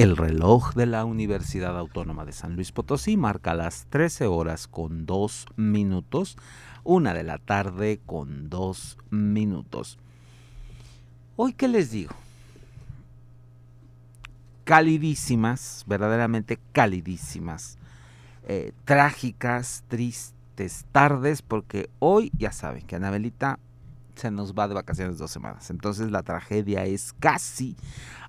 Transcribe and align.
El 0.00 0.16
reloj 0.16 0.72
de 0.72 0.86
la 0.86 1.04
Universidad 1.04 1.76
Autónoma 1.76 2.24
de 2.24 2.32
San 2.32 2.56
Luis 2.56 2.72
Potosí 2.72 3.18
marca 3.18 3.52
las 3.52 3.84
13 3.90 4.28
horas 4.28 4.66
con 4.66 5.04
2 5.04 5.44
minutos, 5.56 6.38
una 6.84 7.12
de 7.12 7.22
la 7.22 7.36
tarde 7.36 8.00
con 8.06 8.48
2 8.48 8.96
minutos. 9.10 9.98
Hoy, 11.36 11.52
¿qué 11.52 11.68
les 11.68 11.90
digo? 11.90 12.14
Calidísimas, 14.64 15.84
verdaderamente 15.86 16.58
calidísimas, 16.72 17.76
eh, 18.48 18.72
trágicas, 18.86 19.84
tristes 19.88 20.86
tardes, 20.92 21.42
porque 21.42 21.90
hoy 21.98 22.32
ya 22.38 22.52
saben 22.52 22.86
que 22.86 22.96
Anabelita 22.96 23.58
se 24.14 24.30
nos 24.30 24.54
va 24.54 24.66
de 24.66 24.74
vacaciones 24.74 25.18
dos 25.18 25.30
semanas. 25.30 25.70
Entonces 25.70 26.10
la 26.10 26.22
tragedia 26.22 26.84
es 26.84 27.12
casi 27.20 27.76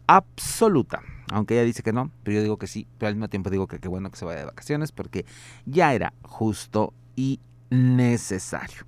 absoluta. 0.08 1.02
Aunque 1.32 1.54
ella 1.56 1.64
dice 1.64 1.84
que 1.84 1.94
no, 1.94 2.12
pero 2.24 2.36
yo 2.36 2.42
digo 2.44 2.58
que 2.58 2.68
sí, 2.68 2.88
pero 2.98 3.08
al 3.08 3.16
mismo 3.16 3.30
tiempo 3.30 3.50
digo 3.50 3.68
que 3.68 3.80
qué 3.80 3.88
bueno 3.88 4.12
que 4.12 4.18
se 4.18 4.26
vaya 4.26 4.40
de 4.40 4.46
vacaciones 4.46 4.92
porque 4.92 5.26
ya 5.66 5.94
era 5.94 6.14
justo 6.24 6.94
y 7.16 7.40
necesario. 7.70 8.84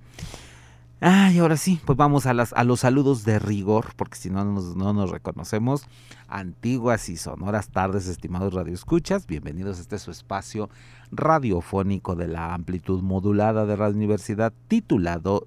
Ay, 1.00 1.38
ahora 1.38 1.56
sí, 1.56 1.80
pues 1.84 1.98
vamos 1.98 2.24
a, 2.24 2.32
las, 2.34 2.52
a 2.52 2.64
los 2.64 2.80
saludos 2.80 3.24
de 3.24 3.38
rigor, 3.38 3.92
porque 3.96 4.16
si 4.16 4.30
no, 4.30 4.44
no 4.44 4.92
nos 4.92 5.10
reconocemos. 5.10 5.86
Antiguas 6.28 7.08
y 7.08 7.16
sonoras 7.16 7.68
tardes, 7.68 8.06
estimados 8.06 8.54
radioescuchas. 8.54 9.26
Bienvenidos 9.26 9.78
a 9.78 9.80
este 9.82 9.98
su 9.98 10.12
espacio 10.12 10.70
radiofónico 11.10 12.14
de 12.14 12.28
la 12.28 12.54
amplitud 12.54 13.02
modulada 13.02 13.66
de 13.66 13.76
Radio 13.76 13.96
Universidad, 13.96 14.52
titulado 14.68 15.46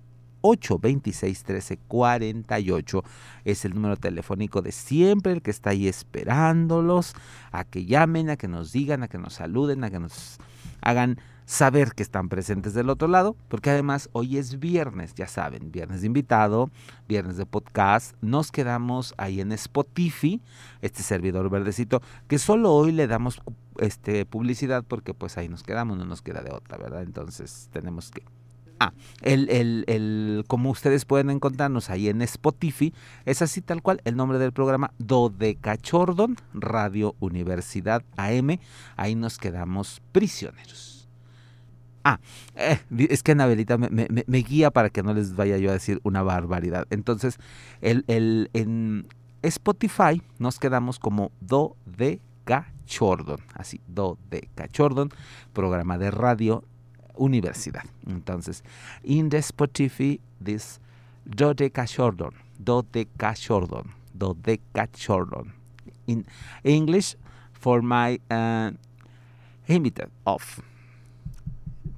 826 0.42 1.44
1348 1.46 3.04
es 3.44 3.64
el 3.64 3.74
número 3.74 3.96
telefónico 3.96 4.60
de 4.60 4.72
siempre, 4.72 5.32
el 5.32 5.42
que 5.42 5.52
está 5.52 5.70
ahí 5.70 5.88
esperándolos 5.88 7.14
a 7.52 7.64
que 7.64 7.86
llamen, 7.86 8.28
a 8.30 8.36
que 8.36 8.48
nos 8.48 8.72
digan, 8.72 9.02
a 9.02 9.08
que 9.08 9.18
nos 9.18 9.34
saluden, 9.34 9.84
a 9.84 9.90
que 9.90 10.00
nos 10.00 10.38
hagan 10.80 11.18
saber 11.44 11.92
que 11.92 12.02
están 12.02 12.28
presentes 12.28 12.74
del 12.74 12.90
otro 12.90 13.08
lado, 13.08 13.36
porque 13.48 13.70
además 13.70 14.08
hoy 14.12 14.38
es 14.38 14.58
viernes, 14.58 15.14
ya 15.14 15.26
saben, 15.26 15.72
viernes 15.72 16.00
de 16.00 16.06
invitado, 16.06 16.70
viernes 17.08 17.36
de 17.36 17.46
podcast, 17.46 18.16
nos 18.20 18.52
quedamos 18.52 19.14
ahí 19.16 19.40
en 19.40 19.52
Spotify, 19.52 20.40
este 20.80 21.02
servidor 21.02 21.50
verdecito, 21.50 22.02
que 22.28 22.38
solo 22.38 22.72
hoy 22.72 22.92
le 22.92 23.06
damos 23.06 23.40
este, 23.78 24.26
publicidad 24.26 24.84
porque 24.86 25.14
pues 25.14 25.38
ahí 25.38 25.48
nos 25.48 25.62
quedamos, 25.62 25.98
no 25.98 26.04
nos 26.04 26.22
queda 26.22 26.42
de 26.42 26.52
otra, 26.52 26.78
¿verdad? 26.78 27.02
Entonces 27.02 27.68
tenemos 27.72 28.10
que... 28.10 28.22
Ah, 28.80 28.92
el, 29.20 29.48
el, 29.48 29.84
el, 29.86 30.44
como 30.48 30.70
ustedes 30.70 31.04
pueden 31.04 31.30
encontrarnos 31.30 31.88
ahí 31.88 32.08
en 32.08 32.20
Spotify, 32.22 32.92
es 33.24 33.40
así 33.40 33.60
tal 33.60 33.80
cual 33.80 34.00
el 34.04 34.16
nombre 34.16 34.40
del 34.40 34.52
programa 34.52 34.92
Dodecachordon, 34.98 36.36
Radio 36.52 37.14
Universidad 37.20 38.02
AM, 38.16 38.58
ahí 38.96 39.14
nos 39.14 39.38
quedamos 39.38 40.02
prisioneros. 40.10 40.91
Ah, 42.04 42.18
eh, 42.56 42.80
es 43.08 43.22
que 43.22 43.32
Anabelita 43.32 43.78
me, 43.78 44.38
guía 44.42 44.70
para 44.70 44.90
que 44.90 45.02
no 45.02 45.14
les 45.14 45.36
vaya 45.36 45.56
yo 45.58 45.70
a 45.70 45.74
decir 45.74 46.00
una 46.02 46.22
barbaridad. 46.22 46.86
Entonces, 46.90 47.38
el, 47.80 48.04
el, 48.08 48.50
en 48.54 49.06
Spotify 49.42 50.22
nos 50.38 50.58
quedamos 50.58 50.98
como 50.98 51.30
Do 51.40 51.76
de 51.86 52.20
Cachordon, 52.44 53.40
así, 53.54 53.80
Do 53.86 54.18
de 54.30 54.48
Cachordon, 54.54 55.10
programa 55.52 55.98
de 55.98 56.10
radio 56.10 56.64
universidad. 57.14 57.84
Entonces, 58.06 58.64
in 59.04 59.28
the 59.28 59.38
Spotify, 59.38 60.20
this 60.42 60.80
Do 61.24 61.54
de 61.54 61.70
Cachordon, 61.70 62.34
Do 62.58 62.82
de 62.82 63.06
Cachordon, 63.16 63.94
Do 64.12 64.34
de 64.34 64.60
Cachordon. 64.72 65.54
In 66.06 66.26
English, 66.64 67.16
for 67.52 67.80
my 67.80 68.18
uh, 68.28 68.72
invited 69.68 70.10
of 70.26 70.60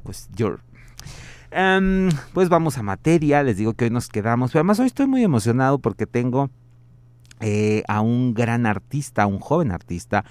pues 0.04 0.28
yo... 0.32 0.56
Em, 1.50 2.09
pues 2.32 2.48
vamos 2.48 2.78
a 2.78 2.82
materia, 2.82 3.42
les 3.42 3.56
digo 3.56 3.75
que 3.75 3.84
hoy 3.84 3.91
nos 3.91 4.09
quedamos, 4.09 4.50
pero 4.50 4.60
además 4.60 4.81
hoy 4.81 4.87
estoy 4.87 5.06
muy 5.06 5.22
emocionado 5.22 5.78
porque 5.78 6.06
tengo 6.06 6.50
eh, 7.41 7.82
a 7.88 8.00
un 8.00 8.34
gran 8.34 8.66
artista, 8.66 9.26
un 9.26 9.38
joven 9.38 9.70
artista, 9.70 10.25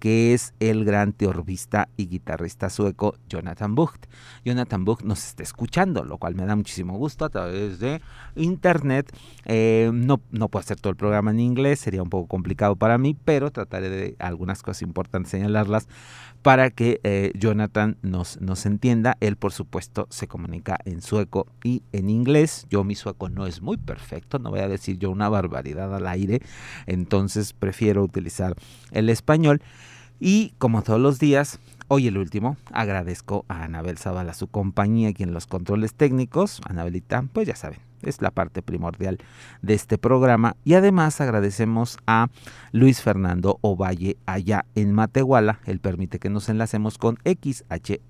que 0.00 0.34
es 0.34 0.54
el 0.58 0.84
gran 0.84 1.12
teorbista 1.12 1.88
y 1.96 2.06
guitarrista 2.06 2.70
sueco 2.70 3.14
Jonathan 3.28 3.74
Bucht. 3.74 4.06
Jonathan 4.44 4.84
Bucht 4.84 5.04
nos 5.04 5.24
está 5.24 5.42
escuchando, 5.42 6.04
lo 6.04 6.18
cual 6.18 6.34
me 6.34 6.46
da 6.46 6.56
muchísimo 6.56 6.96
gusto 6.96 7.24
a 7.26 7.28
través 7.28 7.78
de 7.78 8.00
internet. 8.34 9.14
Eh, 9.44 9.90
no, 9.92 10.20
no 10.30 10.48
puedo 10.48 10.62
hacer 10.62 10.80
todo 10.80 10.90
el 10.90 10.96
programa 10.96 11.30
en 11.30 11.38
inglés, 11.38 11.80
sería 11.80 12.02
un 12.02 12.10
poco 12.10 12.26
complicado 12.26 12.74
para 12.76 12.98
mí, 12.98 13.14
pero 13.24 13.50
trataré 13.52 13.90
de 13.90 14.16
algunas 14.18 14.62
cosas 14.62 14.82
importantes 14.82 15.30
señalarlas 15.30 15.86
para 16.42 16.70
que 16.70 17.00
eh, 17.04 17.32
Jonathan 17.34 17.98
nos, 18.02 18.40
nos 18.40 18.64
entienda. 18.66 19.16
Él, 19.20 19.36
por 19.36 19.52
supuesto, 19.52 20.06
se 20.10 20.26
comunica 20.26 20.78
en 20.84 21.02
sueco 21.02 21.46
y 21.62 21.82
en 21.92 22.08
inglés. 22.08 22.66
Yo 22.70 22.84
mi 22.84 22.94
sueco 22.94 23.28
no 23.28 23.46
es 23.46 23.60
muy 23.60 23.76
perfecto, 23.76 24.38
no 24.38 24.50
voy 24.50 24.60
a 24.60 24.68
decir 24.68 24.98
yo 24.98 25.10
una 25.10 25.28
barbaridad 25.28 25.94
al 25.94 26.06
aire, 26.06 26.40
entonces 26.86 27.52
prefiero 27.52 28.02
utilizar 28.02 28.54
el 28.92 29.10
español. 29.10 29.60
Y 30.20 30.52
como 30.58 30.82
todos 30.82 31.00
los 31.00 31.18
días, 31.18 31.58
hoy 31.88 32.06
el 32.06 32.18
último, 32.18 32.58
agradezco 32.72 33.46
a 33.48 33.64
Anabel 33.64 33.96
Zavala 33.96 34.34
su 34.34 34.48
compañía 34.48 35.08
aquí 35.08 35.22
en 35.22 35.32
los 35.32 35.46
controles 35.46 35.94
técnicos. 35.94 36.60
Anabelita, 36.68 37.24
pues 37.32 37.48
ya 37.48 37.56
saben, 37.56 37.78
es 38.02 38.20
la 38.20 38.30
parte 38.30 38.60
primordial 38.60 39.16
de 39.62 39.72
este 39.72 39.96
programa. 39.96 40.56
Y 40.62 40.74
además 40.74 41.22
agradecemos 41.22 41.96
a 42.06 42.28
Luis 42.72 43.00
Fernando 43.00 43.58
Ovalle 43.62 44.18
allá 44.26 44.66
en 44.74 44.92
Matehuala. 44.92 45.60
Él 45.64 45.80
permite 45.80 46.18
que 46.18 46.28
nos 46.28 46.50
enlacemos 46.50 46.98
con 46.98 47.16
XHUASM 47.24 48.02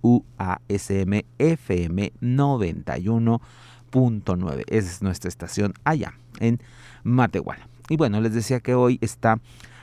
FM 1.39 2.13
91.9. 2.21 4.65
Esa 4.67 4.91
es 4.91 5.01
nuestra 5.01 5.29
estación 5.29 5.75
allá 5.85 6.15
en 6.41 6.61
Matehuala. 7.05 7.69
Y 7.89 7.97
bueno, 7.97 8.21
les 8.21 8.35
decía 8.35 8.59
que 8.59 8.75
hoy 8.75 8.99
está 9.01 9.39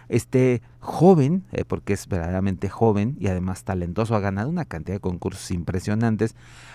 este 0.09 0.62
joven, 0.88 1.44
eh, 1.51 1.66
porque 1.66 1.92
es 1.92 2.07
verdaderamente 2.07 2.69
joven 2.69 3.18
y 3.19 3.28
además 3.28 3.66
talentoso, 3.66 4.16
ha 4.16 4.22
ganado 4.22 4.48
una 4.48 4.63
cantidad 4.63 4.95
de 4.95 5.01
concursos 5.01 5.51
impresionantes. 5.51 6.34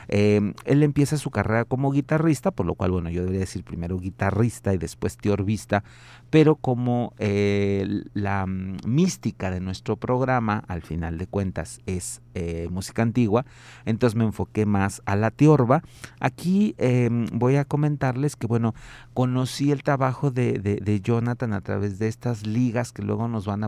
Em, 0.09 0.53
él 0.67 0.83
empieza 0.83 1.17
su 1.17 1.31
carrera 1.31 1.65
como 1.65 1.91
guitarrista, 1.91 2.51
por 2.51 2.67
lo 2.67 2.75
cual, 2.75 2.91
bueno, 2.91 3.09
yo 3.09 3.21
debería 3.23 3.41
decir 3.41 3.65
primero 3.65 3.99
guitarrista 3.99 4.75
y 4.75 4.79
después 4.79 5.17
teorbista, 5.17 5.83
pero 6.29 6.57
como 6.57 7.15
eh, 7.19 8.05
la 8.13 8.45
mm, 8.47 8.81
mística 8.85 9.51
de 9.51 9.61
nuestro 9.61 9.97
programa, 9.97 10.63
al 10.69 10.83
final 10.83 11.17
de 11.17 11.27
cuentas, 11.27 11.81
es 11.87 12.21
eh, 12.35 12.69
música 12.71 13.03
antigua, 13.03 13.47
entonces 13.87 14.15
me 14.15 14.25
enfoqué 14.25 14.67
más 14.67 15.01
a 15.07 15.17
la 15.17 15.31
teorba. 15.31 15.83
Aquí 16.21 16.75
em, 16.77 17.27
voy 17.33 17.57
a 17.57 17.65
comentarles 17.65 18.37
que, 18.37 18.47
bueno, 18.47 18.75
conocí 19.15 19.73
el 19.73 19.83
trabajo 19.83 20.31
de, 20.31 21.01
Jonathan 21.03 21.55
a 21.55 21.63
través 21.63 21.99
de 21.99 22.09
estas 22.09 22.47
ligas 22.47 22.93
que 22.93 23.03
luego 23.03 23.29
nos 23.29 23.47
van 23.47 23.65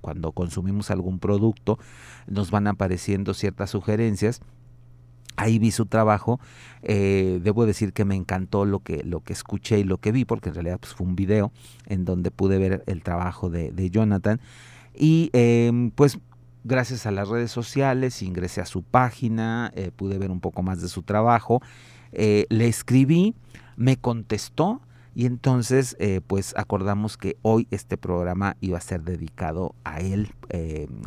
cuando 0.00 0.32
consumimos 0.32 0.90
algún 0.90 1.18
producto, 1.18 1.78
nos 2.26 2.50
van 2.50 2.66
apareciendo 2.66 3.34
ciertas 3.34 3.70
sugerencias 3.70 4.40
Ahí 5.36 5.58
vi 5.58 5.72
su 5.72 5.86
trabajo, 5.86 6.38
eh, 6.82 7.40
debo 7.42 7.66
decir 7.66 7.92
que 7.92 8.04
me 8.04 8.14
encantó 8.14 8.64
lo 8.64 8.80
que, 8.80 9.02
lo 9.02 9.20
que 9.20 9.32
escuché 9.32 9.80
y 9.80 9.84
lo 9.84 9.98
que 9.98 10.12
vi, 10.12 10.24
porque 10.24 10.50
en 10.50 10.54
realidad 10.54 10.78
pues, 10.78 10.94
fue 10.94 11.06
un 11.06 11.16
video 11.16 11.50
en 11.86 12.04
donde 12.04 12.30
pude 12.30 12.58
ver 12.58 12.84
el 12.86 13.02
trabajo 13.02 13.50
de, 13.50 13.90
Jonathan. 13.90 14.40
Y 14.94 15.30
em, 15.32 15.90
pues 15.90 16.20
gracias 16.62 17.04
a 17.06 17.10
las 17.10 17.28
redes 17.28 17.50
sociales 17.50 18.22
ingresé 18.22 18.60
a 18.60 18.66
su 18.66 18.84
página, 18.84 19.72
eh, 19.74 19.90
pude 19.94 20.18
ver 20.18 20.30
un 20.30 20.38
poco 20.38 20.62
más 20.62 20.80
de 20.80 20.88
su 20.88 21.02
trabajo, 21.02 21.60
eh, 22.12 22.46
le 22.48 22.68
escribí, 22.68 23.34
me 23.76 23.96
contestó 23.96 24.82
y 25.14 25.26
entonces 25.26 25.96
pues 26.26 26.54
acordamos 26.56 27.16
que 27.16 27.36
hoy 27.42 27.66
este 27.70 27.96
programa 27.96 28.56
iba 28.60 28.78
a 28.78 28.80
ser 28.80 29.02
dedicado 29.02 29.74
a 29.84 30.00
él, 30.00 30.32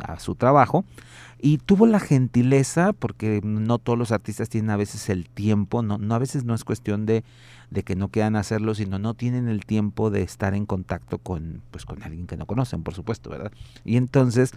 a 0.02 0.18
su 0.18 0.34
trabajo. 0.34 0.84
Y 1.40 1.58
tuvo 1.58 1.86
la 1.86 2.00
gentileza, 2.00 2.92
porque 2.92 3.40
no 3.44 3.78
todos 3.78 3.96
los 3.96 4.10
artistas 4.10 4.48
tienen 4.48 4.70
a 4.70 4.76
veces 4.76 5.08
el 5.08 5.28
tiempo, 5.28 5.82
no, 5.82 5.96
no 5.96 6.14
a 6.16 6.18
veces 6.18 6.44
no 6.44 6.52
es 6.52 6.64
cuestión 6.64 7.06
de, 7.06 7.22
de, 7.70 7.84
que 7.84 7.94
no 7.94 8.08
quieran 8.08 8.34
hacerlo, 8.34 8.74
sino 8.74 8.98
no 8.98 9.14
tienen 9.14 9.46
el 9.46 9.64
tiempo 9.64 10.10
de 10.10 10.22
estar 10.22 10.54
en 10.54 10.66
contacto 10.66 11.18
con, 11.18 11.62
pues, 11.70 11.84
con 11.84 12.02
alguien 12.02 12.26
que 12.26 12.36
no 12.36 12.46
conocen, 12.46 12.82
por 12.82 12.94
supuesto, 12.94 13.30
¿verdad? 13.30 13.52
Y 13.84 13.96
entonces 13.96 14.50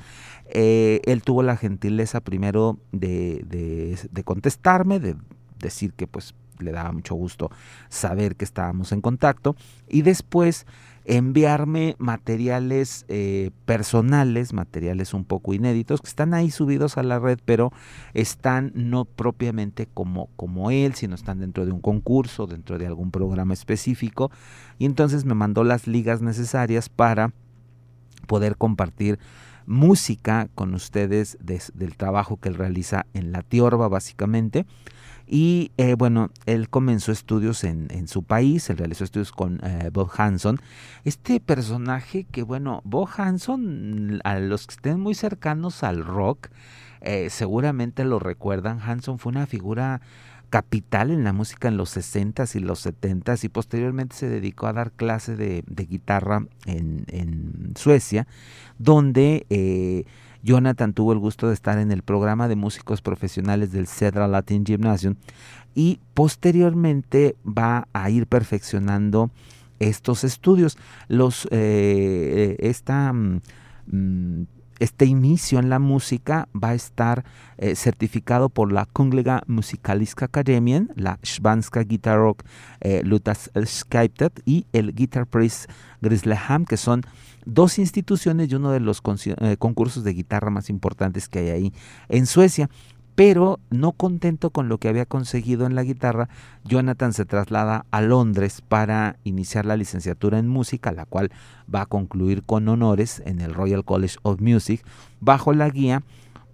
eh, 0.50 1.01
él 1.06 1.21
tuvo 1.21 1.44
la 1.44 1.56
gentileza 1.56 2.19
primero 2.19 2.80
de, 2.92 3.45
de, 3.48 4.00
de 4.09 4.24
contestarme, 4.24 5.00
de 5.00 5.15
decir 5.59 5.94
que 5.94 6.07
pues 6.07 6.33
le 6.63 6.71
daba 6.71 6.91
mucho 6.91 7.15
gusto 7.15 7.49
saber 7.89 8.35
que 8.35 8.45
estábamos 8.45 8.91
en 8.91 9.01
contacto, 9.01 9.55
y 9.87 10.01
después 10.01 10.65
enviarme 11.05 11.95
materiales 11.97 13.05
eh, 13.07 13.51
personales, 13.65 14.53
materiales 14.53 15.13
un 15.13 15.25
poco 15.25 15.53
inéditos, 15.53 16.01
que 16.01 16.07
están 16.07 16.33
ahí 16.33 16.51
subidos 16.51 16.97
a 16.97 17.03
la 17.03 17.19
red, 17.19 17.39
pero 17.43 17.71
están 18.13 18.71
no 18.75 19.05
propiamente 19.05 19.87
como, 19.91 20.29
como 20.35 20.69
él, 20.69 20.93
sino 20.93 21.15
están 21.15 21.39
dentro 21.39 21.65
de 21.65 21.71
un 21.71 21.81
concurso, 21.81 22.45
dentro 22.45 22.77
de 22.77 22.87
algún 22.87 23.11
programa 23.11 23.53
específico. 23.53 24.31
Y 24.77 24.85
entonces 24.85 25.25
me 25.25 25.33
mandó 25.33 25.63
las 25.63 25.87
ligas 25.87 26.21
necesarias 26.21 26.89
para 26.89 27.33
poder 28.27 28.55
compartir 28.55 29.19
música 29.65 30.49
con 30.55 30.73
ustedes 30.73 31.37
del 31.41 31.95
trabajo 31.95 32.37
que 32.37 32.49
él 32.49 32.55
realiza 32.55 33.05
en 33.13 33.31
la 33.31 33.41
Tiorba, 33.41 33.87
básicamente. 33.87 34.65
Y 35.33 35.71
eh, 35.77 35.95
bueno, 35.95 36.29
él 36.45 36.67
comenzó 36.67 37.13
estudios 37.13 37.63
en, 37.63 38.09
su 38.09 38.23
país, 38.23 38.69
él 38.69 38.77
realizó 38.77 39.05
estudios 39.05 39.31
con 39.31 39.61
eh, 39.63 39.89
Bob 39.89 40.11
Hanson. 40.17 40.59
Este 41.05 41.39
personaje 41.39 42.25
que, 42.29 42.43
bueno, 42.43 42.81
Bob 42.83 43.07
Hanson, 43.15 44.19
a 44.25 44.39
los 44.39 44.67
que 44.67 44.73
estén 44.73 44.99
muy 44.99 45.15
cercanos 45.15 45.83
al 45.83 46.03
rock, 46.03 46.49
eh, 46.99 47.29
seguramente 47.29 48.03
lo 48.03 48.19
recuerdan. 48.19 48.81
Hanson 48.81 49.19
fue 49.19 49.31
una 49.31 49.47
figura 49.47 50.01
capital 50.49 51.11
en 51.11 51.23
la 51.23 51.31
música 51.31 51.69
en 51.69 51.77
los 51.77 51.95
60s 51.95 52.57
y 52.57 52.59
los 52.59 52.85
70s 52.85 53.45
y 53.45 53.47
posteriormente 53.47 54.17
se 54.17 54.27
dedicó 54.27 54.67
a 54.67 54.73
dar 54.73 54.91
clase 54.91 55.37
de, 55.37 55.63
guitarra 55.65 56.45
en, 56.65 57.05
en, 57.07 57.71
Suecia, 57.77 58.27
donde 58.79 60.05
Jonathan 60.43 60.93
tuvo 60.93 61.13
el 61.13 61.19
gusto 61.19 61.47
de 61.47 61.53
estar 61.53 61.77
en 61.77 61.91
el 61.91 62.01
programa 62.01 62.47
de 62.47 62.55
músicos 62.55 63.01
profesionales 63.01 63.71
del 63.71 63.88
Cedra 63.88 64.27
Latin 64.27 64.65
Gymnasium 64.65 65.15
y 65.75 65.99
posteriormente 66.13 67.35
va 67.45 67.88
a 67.93 68.09
ir 68.09 68.27
perfeccionando 68.27 69.31
estos 69.79 70.23
estudios. 70.23 70.77
Los, 71.07 71.47
eh, 71.51 72.57
esta, 72.59 73.13
mm, 73.13 74.45
este 74.81 75.05
inicio 75.05 75.59
en 75.59 75.69
la 75.69 75.77
música 75.77 76.49
va 76.51 76.69
a 76.69 76.73
estar 76.73 77.23
eh, 77.59 77.75
certificado 77.75 78.49
por 78.49 78.71
la 78.71 78.87
Kungliga 78.87 79.43
Musikaliska 79.45 80.25
Akademien, 80.25 80.89
la 80.95 81.19
Svanska 81.21 81.83
Gitarrock 81.83 82.43
eh, 82.79 83.03
y 84.45 84.65
el 84.73 84.95
Guitar 84.95 85.27
Prize 85.27 85.67
Grisleham, 86.01 86.65
que 86.65 86.77
son 86.77 87.03
dos 87.45 87.77
instituciones 87.77 88.51
y 88.51 88.55
uno 88.55 88.71
de 88.71 88.79
los 88.79 89.03
eh, 89.25 89.55
concursos 89.59 90.03
de 90.03 90.13
guitarra 90.13 90.49
más 90.49 90.69
importantes 90.71 91.29
que 91.29 91.39
hay 91.39 91.49
ahí 91.49 91.73
en 92.09 92.25
Suecia. 92.25 92.67
Pero 93.15 93.59
no 93.69 93.91
contento 93.91 94.51
con 94.51 94.69
lo 94.69 94.77
que 94.77 94.87
había 94.87 95.05
conseguido 95.05 95.65
en 95.65 95.75
la 95.75 95.83
guitarra, 95.83 96.29
Jonathan 96.63 97.13
se 97.13 97.25
traslada 97.25 97.85
a 97.91 98.01
Londres 98.01 98.61
para 98.61 99.17
iniciar 99.23 99.65
la 99.65 99.77
licenciatura 99.77 100.39
en 100.39 100.47
música, 100.47 100.91
la 100.91 101.05
cual 101.05 101.31
va 101.73 101.81
a 101.81 101.85
concluir 101.85 102.43
con 102.43 102.67
honores 102.69 103.21
en 103.25 103.41
el 103.41 103.53
Royal 103.53 103.83
College 103.83 104.17
of 104.23 104.39
Music, 104.39 104.83
bajo 105.19 105.53
la 105.53 105.69
guía 105.69 106.03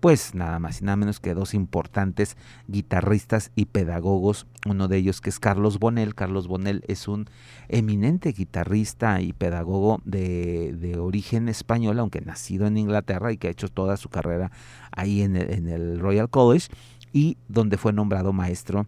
pues 0.07 0.36
nada 0.36 0.57
más 0.57 0.80
y 0.80 0.86
nada 0.86 0.95
menos 0.95 1.19
que 1.19 1.33
dos 1.33 1.54
importantes 1.54 2.38
guitarristas 2.69 3.51
y 3.57 3.65
pedagogos, 3.65 4.48
uno 4.65 4.88
de 4.88 4.95
ellos 4.95 5.19
que 5.19 5.30
es 5.30 5.38
Carlos 5.38 5.80
Bonel. 5.80 6.15
Carlos 6.15 6.48
Bonel 6.48 6.81
es 6.88 7.09
un 7.09 7.30
eminente 7.68 8.31
guitarrista 8.31 9.19
y 9.19 9.33
pedagogo 9.33 10.00
de, 10.06 10.95
origen 10.98 11.50
español, 11.50 12.00
aunque 12.00 12.21
nacido 12.21 12.68
en 12.68 12.77
Inglaterra 12.77 13.33
y 13.33 13.38
que 13.38 13.50
ha 13.50 13.51
hecho 13.51 13.68
toda 13.68 13.98
su 13.98 14.07
carrera 14.07 14.50
ahí 14.94 15.24
en 15.24 15.36
el, 15.36 16.00
Royal 16.00 16.30
College 16.30 16.69
y 17.12 17.36
donde 17.50 17.75
fue 17.75 17.92
nombrado 17.92 18.31
maestro 18.31 18.86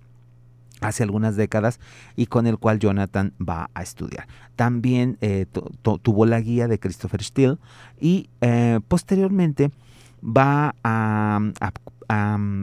hace 0.79 1.03
algunas 1.03 1.35
décadas 1.35 1.81
y 2.15 2.27
con 2.27 2.47
el 2.47 2.57
cual 2.57 2.79
Jonathan 2.79 3.33
va 3.45 3.69
a 3.73 3.83
estudiar. 3.83 4.25
También 4.55 5.17
eh, 5.19 5.47
tuvo 6.01 6.25
la 6.25 6.39
guía 6.39 6.69
de 6.69 6.79
Christopher 6.79 7.21
Steele 7.21 7.57
y 7.99 8.29
eh, 8.39 8.79
posteriormente 8.87 9.71
va 10.23 10.75
a, 10.83 11.39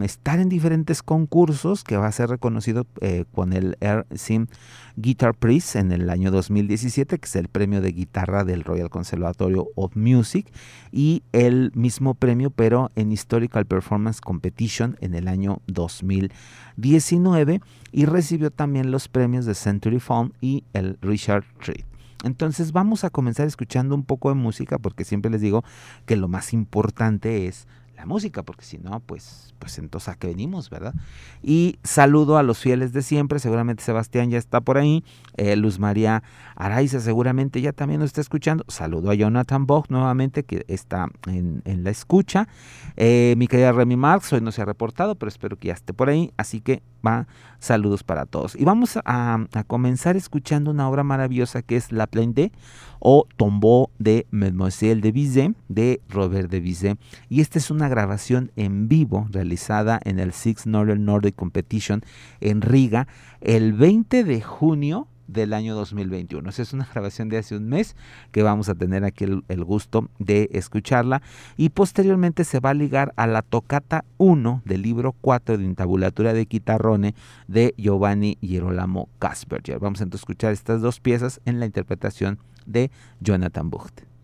estar 0.02 0.40
en 0.40 0.48
diferentes 0.48 1.04
concursos 1.04 1.84
que 1.84 1.96
va 1.96 2.08
a 2.08 2.12
ser 2.12 2.30
reconocido 2.30 2.84
eh, 3.00 3.26
con 3.32 3.52
el 3.52 3.76
Air 3.80 4.04
Sim 4.12 4.48
Guitar 4.96 5.34
Prize 5.34 5.78
en 5.78 5.92
el 5.92 6.10
año 6.10 6.32
2017, 6.32 7.18
que 7.18 7.26
es 7.26 7.36
el 7.36 7.46
premio 7.46 7.80
de 7.80 7.92
guitarra 7.92 8.42
del 8.42 8.64
Royal 8.64 8.90
Conservatorio 8.90 9.68
of 9.76 9.94
Music, 9.94 10.48
y 10.90 11.22
el 11.32 11.70
mismo 11.74 12.14
premio, 12.14 12.50
pero 12.50 12.90
en 12.96 13.12
Historical 13.12 13.66
Performance 13.66 14.20
Competition 14.20 14.96
en 15.00 15.14
el 15.14 15.28
año 15.28 15.62
2019, 15.68 17.60
y 17.92 18.04
recibió 18.06 18.50
también 18.50 18.90
los 18.90 19.06
premios 19.06 19.46
de 19.46 19.54
Century 19.54 20.00
Found 20.00 20.32
y 20.40 20.64
el 20.72 20.98
Richard 21.02 21.44
Reed. 21.60 21.84
Entonces 22.26 22.72
vamos 22.72 23.04
a 23.04 23.10
comenzar 23.10 23.46
escuchando 23.46 23.94
un 23.94 24.04
poco 24.04 24.28
de 24.28 24.34
música 24.34 24.78
porque 24.78 25.04
siempre 25.04 25.30
les 25.30 25.40
digo 25.40 25.64
que 26.06 26.16
lo 26.16 26.28
más 26.28 26.52
importante 26.52 27.46
es 27.46 27.68
la 27.96 28.06
música, 28.06 28.42
porque 28.42 28.64
si 28.64 28.78
no, 28.78 29.00
pues, 29.00 29.54
pues 29.58 29.78
entonces 29.78 30.08
a 30.10 30.14
qué 30.14 30.28
venimos, 30.28 30.70
¿verdad? 30.70 30.94
Y 31.42 31.78
saludo 31.82 32.38
a 32.38 32.42
los 32.42 32.58
fieles 32.58 32.92
de 32.92 33.02
siempre, 33.02 33.38
seguramente 33.38 33.82
Sebastián 33.82 34.30
ya 34.30 34.38
está 34.38 34.60
por 34.60 34.78
ahí, 34.78 35.02
eh, 35.36 35.56
Luz 35.56 35.78
María 35.78 36.22
Araiza 36.54 37.00
seguramente 37.00 37.60
ya 37.60 37.72
también 37.72 38.00
nos 38.00 38.08
está 38.08 38.20
escuchando, 38.20 38.64
saludo 38.68 39.10
a 39.10 39.14
Jonathan 39.14 39.66
Bog 39.66 39.86
nuevamente 39.88 40.44
que 40.44 40.64
está 40.68 41.08
en, 41.26 41.62
la 41.64 41.90
escucha, 41.90 42.48
eh, 42.96 43.34
mi 43.36 43.48
querida 43.48 43.72
Remy 43.72 43.96
Marx, 43.96 44.32
hoy 44.32 44.40
no 44.40 44.52
se 44.52 44.62
ha 44.62 44.64
reportado, 44.64 45.14
pero 45.14 45.28
espero 45.28 45.56
que 45.56 45.68
ya 45.68 45.74
esté 45.74 45.92
por 45.92 46.08
ahí, 46.08 46.32
así 46.36 46.60
que 46.60 46.82
va, 47.06 47.26
saludos 47.58 48.02
para 48.02 48.26
todos. 48.26 48.54
Y 48.56 48.64
vamos 48.64 48.98
a, 49.04 49.46
comenzar 49.66 50.16
escuchando 50.16 50.70
una 50.70 50.88
obra 50.88 51.02
maravillosa 51.02 51.62
que 51.62 51.76
es 51.76 51.92
La 51.92 52.06
Plaine 52.06 52.52
o 52.98 53.26
Tombeau 53.36 53.90
de 53.98 54.26
Mademoiselle 54.30 55.00
de 55.00 55.12
Bizet, 55.12 55.56
de 55.68 56.00
Robert 56.08 56.50
de 56.50 56.60
Bizet. 56.60 56.98
Y 57.28 57.40
esta 57.40 57.58
es 57.58 57.70
una 57.70 57.85
grabación 57.88 58.52
en 58.56 58.88
vivo 58.88 59.26
realizada 59.30 60.00
en 60.04 60.18
el 60.18 60.32
Six 60.32 60.66
Northern 60.66 61.04
Nordic 61.04 61.34
Competition 61.34 62.02
en 62.40 62.60
Riga 62.60 63.06
el 63.40 63.72
20 63.72 64.24
de 64.24 64.40
junio 64.40 65.08
del 65.28 65.52
año 65.52 65.74
2021. 65.74 66.48
es 66.50 66.72
una 66.72 66.88
grabación 66.92 67.28
de 67.28 67.38
hace 67.38 67.56
un 67.56 67.68
mes 67.68 67.96
que 68.32 68.42
vamos 68.42 68.68
a 68.68 68.74
tener 68.74 69.04
aquí 69.04 69.24
el, 69.24 69.64
gusto 69.64 70.08
de 70.18 70.48
escucharla 70.52 71.22
y 71.56 71.70
posteriormente 71.70 72.44
se 72.44 72.60
va 72.60 72.70
a 72.70 72.74
ligar 72.74 73.12
a 73.16 73.26
la 73.26 73.42
tocata 73.42 74.04
1 74.18 74.62
del 74.64 74.82
libro 74.82 75.12
4 75.20 75.58
de 75.58 75.64
intabulatura 75.64 76.32
de 76.32 76.46
Quitarrone 76.46 77.14
de 77.48 77.74
Giovanni 77.76 78.38
Girolamo 78.40 79.08
Kasperger. 79.18 79.78
Vamos 79.78 80.00
a 80.00 80.06
escuchar 80.12 80.52
estas 80.52 80.80
dos 80.80 81.00
piezas 81.00 81.40
en 81.44 81.60
la 81.60 81.66
interpretación 81.66 82.38
de 82.64 82.90
Jonathan 83.20 83.70
Bucht. 83.70 84.15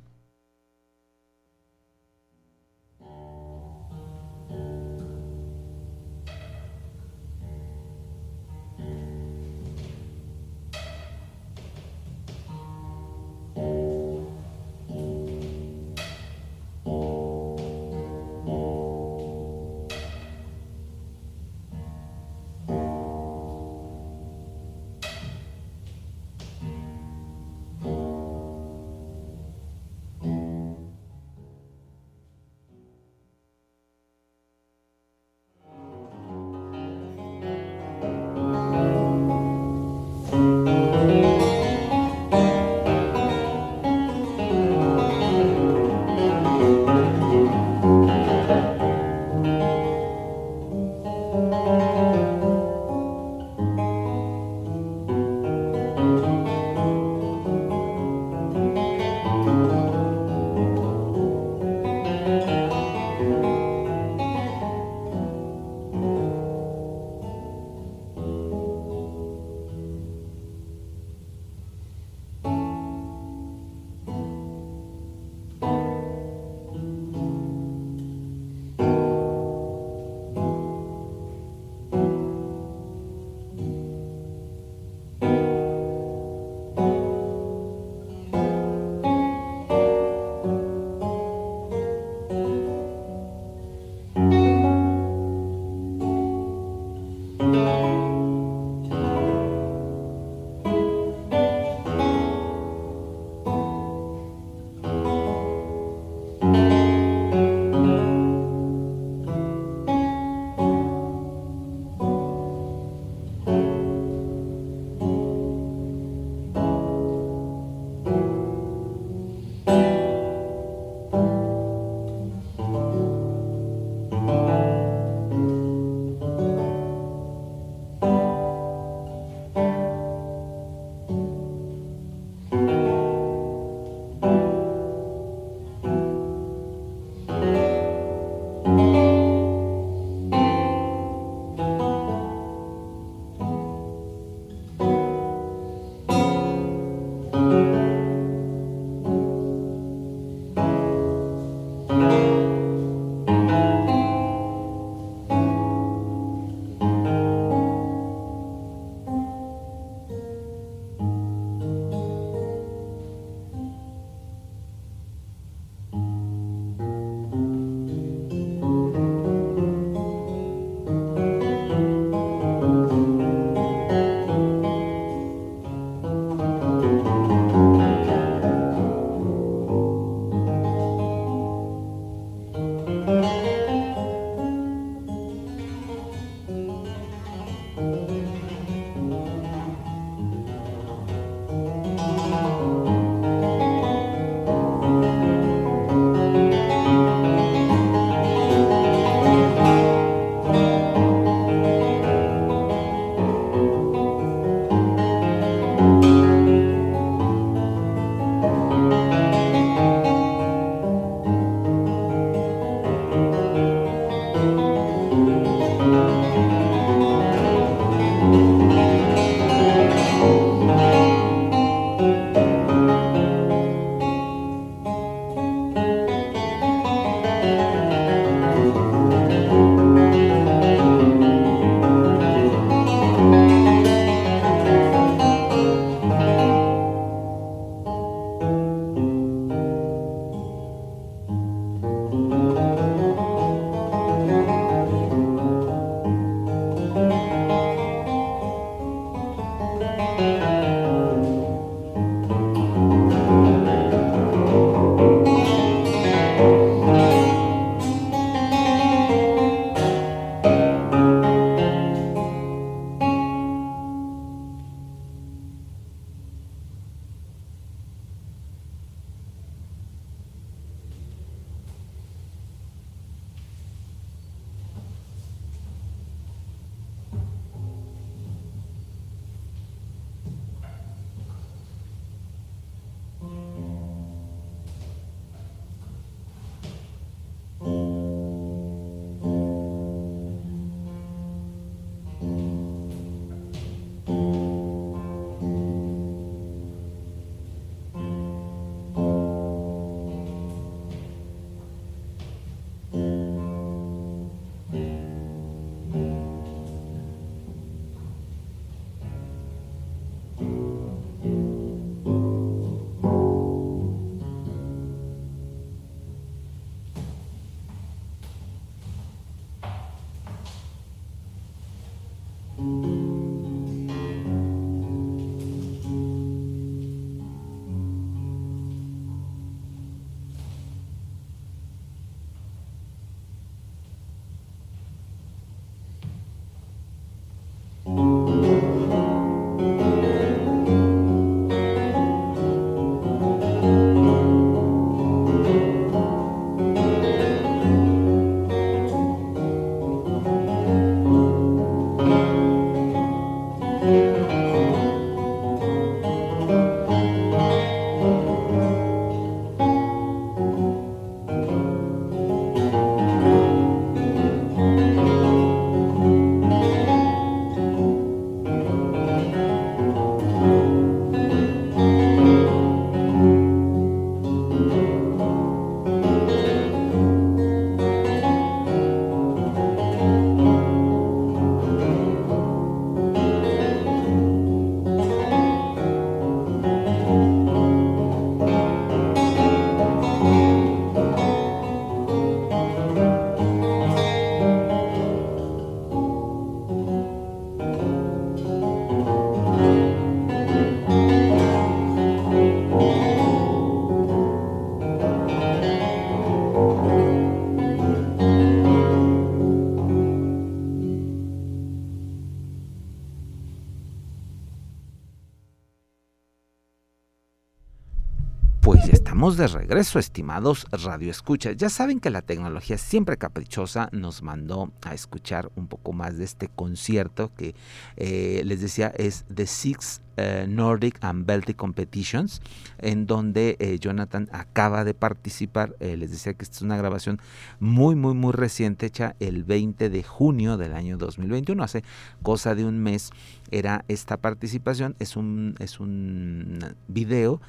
De 419.31 419.47
regreso, 419.47 420.01
estimados 420.01 420.67
radioescuchas. 420.73 421.57
Ya 421.57 421.71
saben 421.71 422.01
que 422.01 422.11
la 422.11 422.23
tecnología 422.23 422.77
siempre 422.77 423.17
caprichosa 423.17 423.89
nos 423.93 424.21
mandó 424.21 424.73
a 424.83 424.95
escuchar 424.95 425.49
un 425.55 425.69
poco 425.69 425.93
más 425.93 426.19
de 426.19 426.25
este 426.25 426.49
concierto 426.49 427.31
que 427.37 427.55
eh, 427.97 428.43
les 428.45 428.61
decía 428.61 428.89
es 428.89 429.25
The 429.33 429.47
Six 429.47 430.01
eh, 430.17 430.47
Nordic 430.49 430.99
and 431.03 431.25
Baltic 431.25 431.57
Competitions, 431.57 432.43
en 432.79 433.07
donde 433.07 433.57
eh, 433.61 433.79
Jonathan 433.79 434.29
acaba 434.33 434.83
de 434.83 434.93
participar. 434.93 435.77
les 435.79 436.11
decía 436.11 436.35
que 436.35 436.43
esta 436.43 436.57
es 436.57 436.63
una 436.63 436.77
grabación 436.77 437.21
muy, 437.61 437.95
muy, 437.95 438.15
muy 438.15 438.33
reciente, 438.33 438.87
hecha 438.87 439.15
el 439.21 439.45
20 439.45 439.89
de 439.89 440.03
junio 440.03 440.57
del 440.57 440.75
año 440.75 440.99
2021, 440.99 441.63
hace 441.63 441.85
cosa 442.23 442.57
de 442.57 442.65
un 442.65 442.81
mes 442.81 443.13
era 443.53 443.85
esta 443.89 444.17
participación. 444.17 444.97
Es 444.99 445.17
un, 445.17 445.55
es 445.61 445.79
un 445.79 446.75
video 446.89 447.41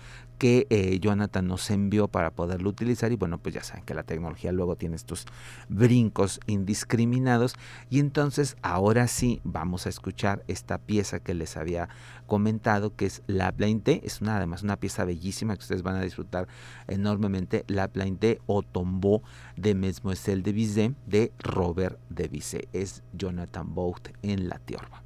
que 0.44 0.68
eh, 0.70 1.00
Jonathan 1.00 1.48
nos 1.48 1.72
envió 1.72 2.10
para 2.10 2.32
poderlo 2.32 2.70
utilizar 2.70 3.14
y 3.14 3.16
bueno, 3.16 3.38
pues 3.38 3.56
ya 3.56 3.64
saben 3.64 3.86
que 3.86 3.94
la 3.94 4.04
tecnología 4.04 4.52
luego 4.52 4.76
tiene 4.76 4.98
estos 4.98 5.26
brincos 5.70 6.42
indiscriminados. 6.48 7.56
Y 7.90 8.02
entonces 8.02 8.58
ahora 8.62 9.08
sí 9.08 9.40
vamos 9.46 9.86
a 9.86 9.90
escuchar 9.90 10.44
esta 10.50 10.80
pieza 10.80 11.22
que 11.22 11.34
les 11.34 11.56
había 11.56 11.88
comentado 12.28 12.94
que 12.94 13.06
es 13.06 13.22
La 13.26 13.54
Plainte, 13.54 14.02
es 14.04 14.20
una, 14.20 14.36
además 14.36 14.64
una 14.64 14.76
pieza 14.76 15.06
bellísima 15.06 15.56
que 15.56 15.62
ustedes 15.62 15.82
van 15.82 15.96
a 15.96 16.02
disfrutar 16.02 16.50
enormemente, 16.90 17.64
La 17.68 17.88
Plainte 17.88 18.42
o 18.46 18.64
Tombeau 18.64 19.22
de 19.56 19.76
Mesmoiselle 19.76 20.44
de 20.44 20.52
Bizet 20.52 20.94
de 21.08 21.32
Robert 21.40 21.98
de 22.10 22.28
Bizet, 22.28 22.68
es 22.74 23.02
Jonathan 23.14 23.74
Bout 23.74 24.10
en 24.22 24.50
la 24.50 24.60
tiorba. 24.60 25.03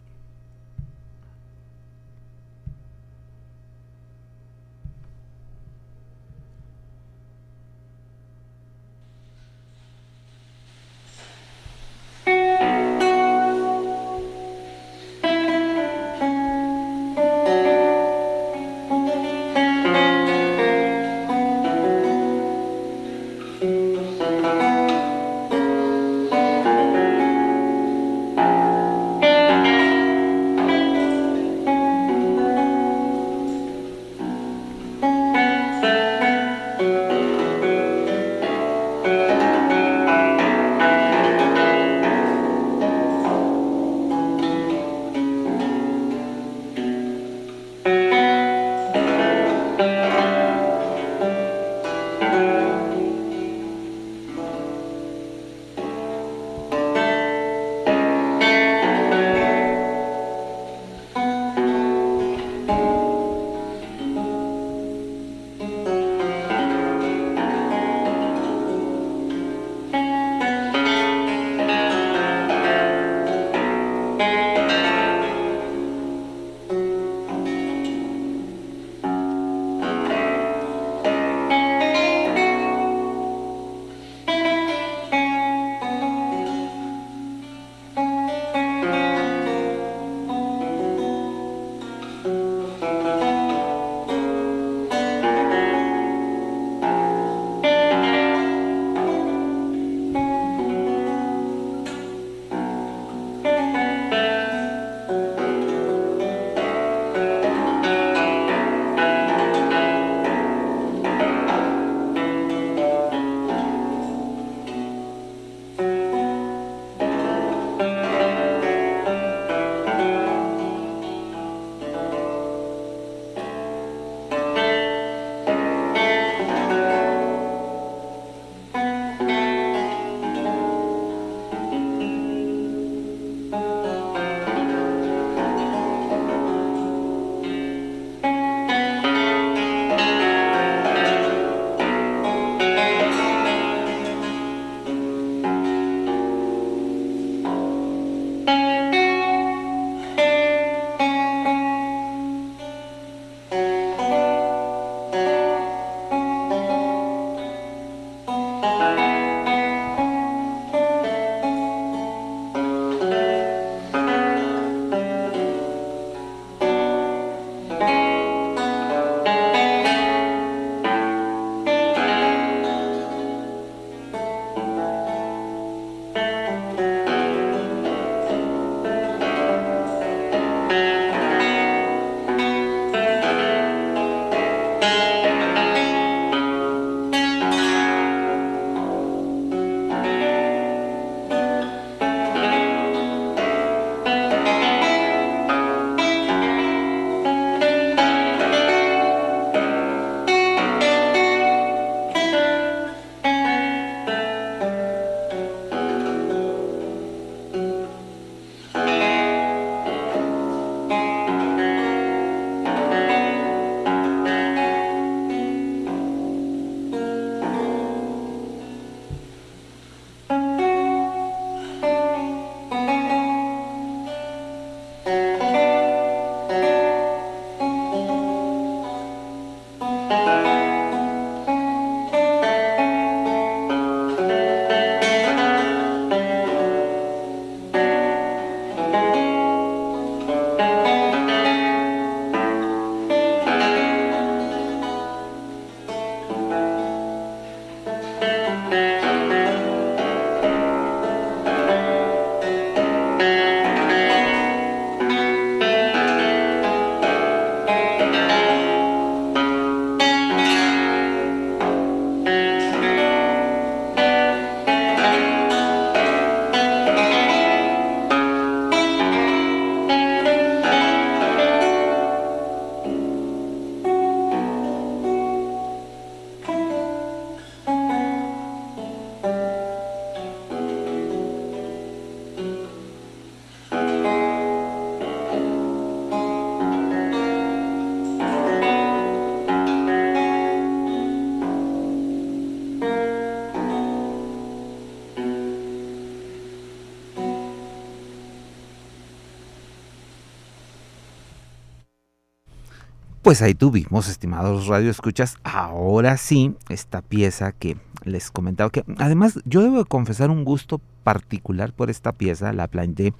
Pues 303.28 303.42
ahí 303.42 303.56
tuvimos, 303.56 304.08
estimados 304.08 304.68
radioescuchas, 304.68 305.36
ahora 305.44 306.16
sí, 306.16 306.56
esta 306.70 307.02
pieza 307.02 307.52
que 307.52 307.76
les 308.06 308.32
comentaba 308.32 308.70
que 308.70 308.86
además 309.00 309.38
yo 309.44 309.62
debo 309.62 309.84
confesar 309.84 310.30
un 310.30 310.46
gusto 310.46 310.80
particular 311.04 311.74
por 311.74 311.90
esta 311.90 312.13
pieza, 312.13 312.54
la 312.54 312.70
Planté 312.70 313.13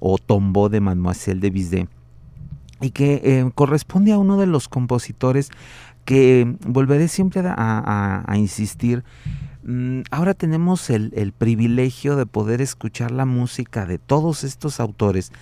o 0.00 0.16
Tombeau 0.16 0.70
de 0.70 0.80
Mademoiselle 0.80 1.42
de 1.42 1.50
Bizet, 1.50 1.88
y 2.80 2.92
que 2.92 3.20
eh, 3.22 3.50
corresponde 3.54 4.12
a 4.12 4.18
uno 4.18 4.38
de 4.38 4.46
los 4.46 4.66
compositores 4.66 5.50
que 6.06 6.56
volveré 6.66 7.08
siempre 7.08 7.42
a, 7.44 8.24
insistir. 8.36 9.04
Mm, 9.62 10.04
ahora 10.10 10.32
tenemos 10.32 10.88
el, 10.88 11.34
privilegio 11.36 12.16
de 12.16 12.24
poder 12.24 12.62
escuchar 12.62 13.10
la 13.10 13.26
música 13.26 13.84
de 13.84 13.98
todos 13.98 14.42
estos 14.42 14.80
autores 14.80 15.32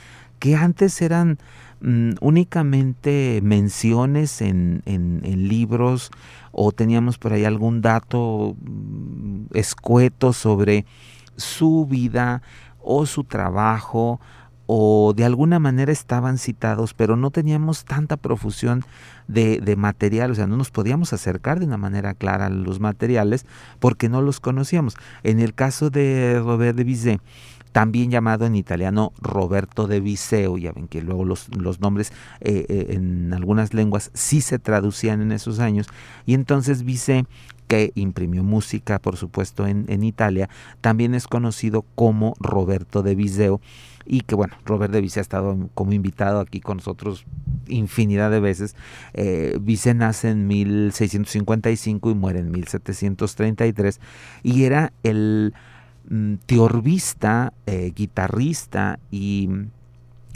que 0.40 0.56
antes 0.56 1.00
eran 1.02 1.38
mm, 1.82 2.12
únicamente 2.20 3.40
menciones 3.42 4.40
en, 4.40 4.82
libros 5.48 6.10
o 6.52 6.72
teníamos 6.72 7.18
por 7.18 7.32
ahí 7.32 7.44
algún 7.44 7.82
dato 7.82 8.56
mm, 8.60 9.46
escueto 9.54 10.32
sobre 10.32 10.86
su 11.36 11.86
vida 11.86 12.42
o 12.80 13.06
su 13.06 13.24
trabajo 13.24 14.20
o 14.66 15.12
de 15.14 15.24
alguna 15.24 15.58
manera 15.58 15.92
estaban 15.92 16.38
citados, 16.38 16.94
pero 16.94 17.16
no 17.16 17.30
teníamos 17.30 17.84
tanta 17.84 18.16
profusión 18.16 18.84
de, 19.28 19.60
de, 19.60 19.76
material, 19.76 20.30
o 20.30 20.34
sea, 20.34 20.46
no 20.46 20.56
nos 20.56 20.70
podíamos 20.70 21.12
acercar 21.12 21.58
de 21.58 21.66
una 21.66 21.76
manera 21.76 22.14
clara 22.14 22.46
a 22.46 22.50
los 22.50 22.80
materiales 22.80 23.44
porque 23.80 24.08
no 24.08 24.22
los 24.22 24.40
conocíamos. 24.40 24.96
En 25.24 25.40
el 25.40 25.52
caso 25.52 25.90
de 25.90 26.40
Robert 26.42 26.76
de 26.76 26.84
Bizet, 26.84 27.20
también 27.72 28.10
llamado 28.10 28.46
en 28.46 28.54
italiano 28.54 29.12
Roberto 29.20 29.86
de 29.86 30.00
Viseo, 30.00 30.58
ya 30.58 30.72
ven 30.72 30.88
que 30.88 31.02
luego 31.02 31.24
los, 31.24 31.48
nombres 31.80 32.12
eh, 32.40 32.66
eh, 32.68 32.86
en 32.90 33.32
algunas 33.32 33.74
lenguas 33.74 34.10
sí 34.14 34.40
se 34.40 34.58
traducían 34.58 35.22
en 35.22 35.32
esos 35.32 35.58
años, 35.58 35.88
y 36.26 36.34
entonces 36.34 36.84
Bizet 36.84 37.26
que 37.68 37.92
imprimió 37.94 38.42
música, 38.42 38.98
por 38.98 39.16
supuesto, 39.16 39.66
en, 39.66 39.86
en, 39.88 40.02
Italia, 40.02 40.50
también 40.82 41.14
es 41.14 41.26
conocido 41.26 41.86
como 41.94 42.34
Roberto 42.38 43.02
de 43.02 43.14
Viseo, 43.14 43.60
y 44.04 44.22
que 44.22 44.34
bueno, 44.34 44.54
Robert 44.64 44.92
de 44.92 45.00
Vice 45.00 45.20
ha 45.20 45.22
estado 45.22 45.56
como 45.74 45.92
invitado 45.92 46.40
aquí 46.40 46.60
con 46.60 46.78
nosotros 46.78 47.24
infinidad 47.68 48.30
de 48.30 48.40
veces. 48.40 48.76
Eh, 49.14 49.58
nace 49.94 50.30
en 50.30 50.46
1655 50.46 52.10
y 52.10 52.14
muere 52.14 52.40
en 52.40 52.50
1733 52.50 54.00
y 54.42 54.64
era 54.64 54.92
el 55.02 55.54
teorbista, 56.46 57.52
eh, 57.66 57.92
guitarrista 57.94 58.98
y 59.10 59.48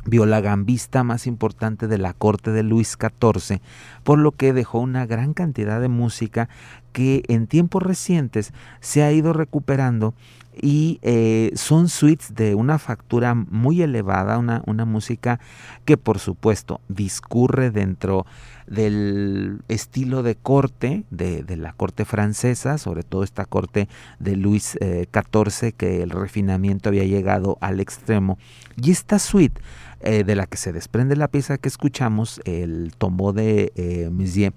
violagambista 0.07 1.05
más 1.05 1.27
importante 1.27 1.89
de 1.89 1.99
la 1.99 2.13
corte 2.13 2.53
de 2.53 2.63
Luis 2.63 2.97
XIV, 2.99 3.61
por 4.05 4.19
lo 4.19 4.33
que 4.33 4.53
dejó 4.53 4.79
una 4.79 5.05
gran 5.07 5.35
cantidad 5.35 5.81
de 5.81 5.89
música 5.89 6.49
que 6.93 7.23
en 7.29 7.47
tiempos 7.47 7.83
recientes 7.83 8.53
se 8.81 9.03
ha 9.03 9.13
ido 9.13 9.33
recuperando 9.33 10.15
y 10.61 10.99
eh, 11.03 11.53
son 11.55 11.89
suites 11.89 12.35
de 12.35 12.55
una 12.55 12.79
factura 12.79 13.35
muy 13.35 13.83
elevada, 13.83 14.39
una, 14.39 14.63
una 14.67 14.85
música 14.85 15.39
que 15.85 15.97
por 15.97 16.19
supuesto 16.19 16.81
discurre 16.89 17.71
dentro 17.71 18.27
del 18.67 19.61
estilo 19.69 20.23
de 20.23 20.35
corte 20.35 21.05
de, 21.11 21.45
la 21.57 21.73
corte 21.73 22.05
francesa, 22.05 22.79
sobre 22.79 23.03
todo 23.03 23.23
esta 23.23 23.45
corte 23.45 23.89
de 24.19 24.37
Luis 24.37 24.77
XIV, 24.81 25.69
eh, 25.69 25.73
que 25.77 26.03
el 26.03 26.11
refinamiento 26.11 26.89
había 26.89 27.05
llegado 27.05 27.59
al 27.61 27.79
extremo. 27.79 28.39
Y 28.77 28.91
esta 28.91 29.21
suite 29.21 29.61
eh, 30.01 30.25
de 30.25 30.35
la 30.35 30.47
que 30.47 30.57
se 30.57 30.73
desprende 30.73 31.15
la 31.15 31.29
pieza 31.29 31.59
que 31.59 31.69
escuchamos, 31.69 32.41
el 32.45 32.93
tombo 32.99 33.33
de 33.33 34.09
Monsieur 34.11 34.53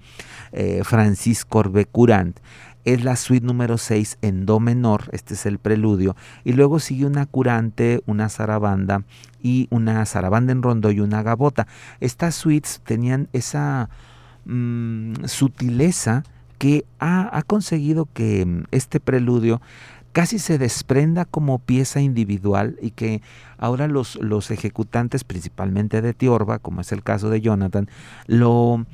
Francis 0.82 1.44
Corbet 1.44 1.88
Courant, 1.90 2.36
es 2.92 3.04
la 3.04 3.16
suite 3.16 3.46
número 3.46 3.78
6 3.78 4.18
en 4.22 4.46
do 4.46 4.60
menor, 4.60 5.08
este 5.12 5.34
es 5.34 5.46
el 5.46 5.58
preludio, 5.58 6.16
y 6.44 6.52
luego 6.52 6.80
sigue 6.80 7.06
una 7.06 7.26
curante, 7.26 8.02
una 8.06 8.28
zarabanda 8.28 9.04
y 9.42 9.68
una 9.70 10.04
zarabanda 10.06 10.52
en 10.52 10.62
rondo 10.62 10.90
y 10.90 11.00
una 11.00 11.22
gabota. 11.22 11.66
Estas 12.00 12.34
suites 12.34 12.80
tenían 12.84 13.28
esa 13.32 13.90
mm, 14.44 15.24
sutileza 15.26 16.24
que 16.58 16.84
ha, 16.98 17.42
conseguido 17.46 18.06
que 18.12 18.44
mm, 18.44 18.64
este 18.70 19.00
preludio 19.00 19.60
casi 20.12 20.38
se 20.38 20.58
desprenda 20.58 21.24
como 21.24 21.58
pieza 21.58 22.00
individual 22.00 22.76
y 22.82 22.90
que 22.90 23.22
ahora 23.56 23.86
los, 23.86 24.16
los 24.16 24.50
ejecutantes, 24.50 25.24
principalmente 25.24 26.02
de 26.02 26.14
Tiorba, 26.14 26.58
como 26.58 26.80
es 26.80 26.92
el 26.92 27.02
caso 27.02 27.30
de 27.30 27.40
Jonathan, 27.40 27.88
lo 28.26 28.84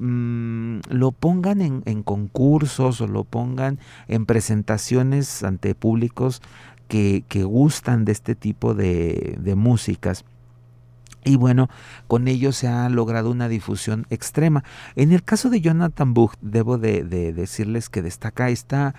Mm, 0.00 0.80
lo 0.90 1.12
pongan 1.12 1.60
en, 1.60 2.02
concursos 2.02 3.00
o 3.00 3.06
lo 3.06 3.24
pongan 3.24 3.78
en 4.06 4.26
presentaciones 4.26 5.42
ante 5.42 5.74
públicos 5.74 6.40
que, 6.88 7.24
gustan 7.44 8.04
de 8.04 8.12
este 8.12 8.34
tipo 8.34 8.74
de, 8.74 9.54
músicas. 9.56 10.24
Y 11.24 11.36
bueno, 11.36 11.68
con 12.06 12.28
ello 12.28 12.52
se 12.52 12.68
ha 12.68 12.88
logrado 12.88 13.30
una 13.30 13.48
difusión 13.48 14.06
extrema. 14.08 14.64
En 14.94 15.12
el 15.12 15.22
caso 15.24 15.50
de 15.50 15.60
Jonathan 15.60 16.14
Buch, 16.14 16.32
debo 16.40 16.78
de, 16.78 17.04
de 17.04 17.32
decirles 17.32 17.90
que 17.90 18.00
destaca 18.00 18.48
esta 18.48 18.94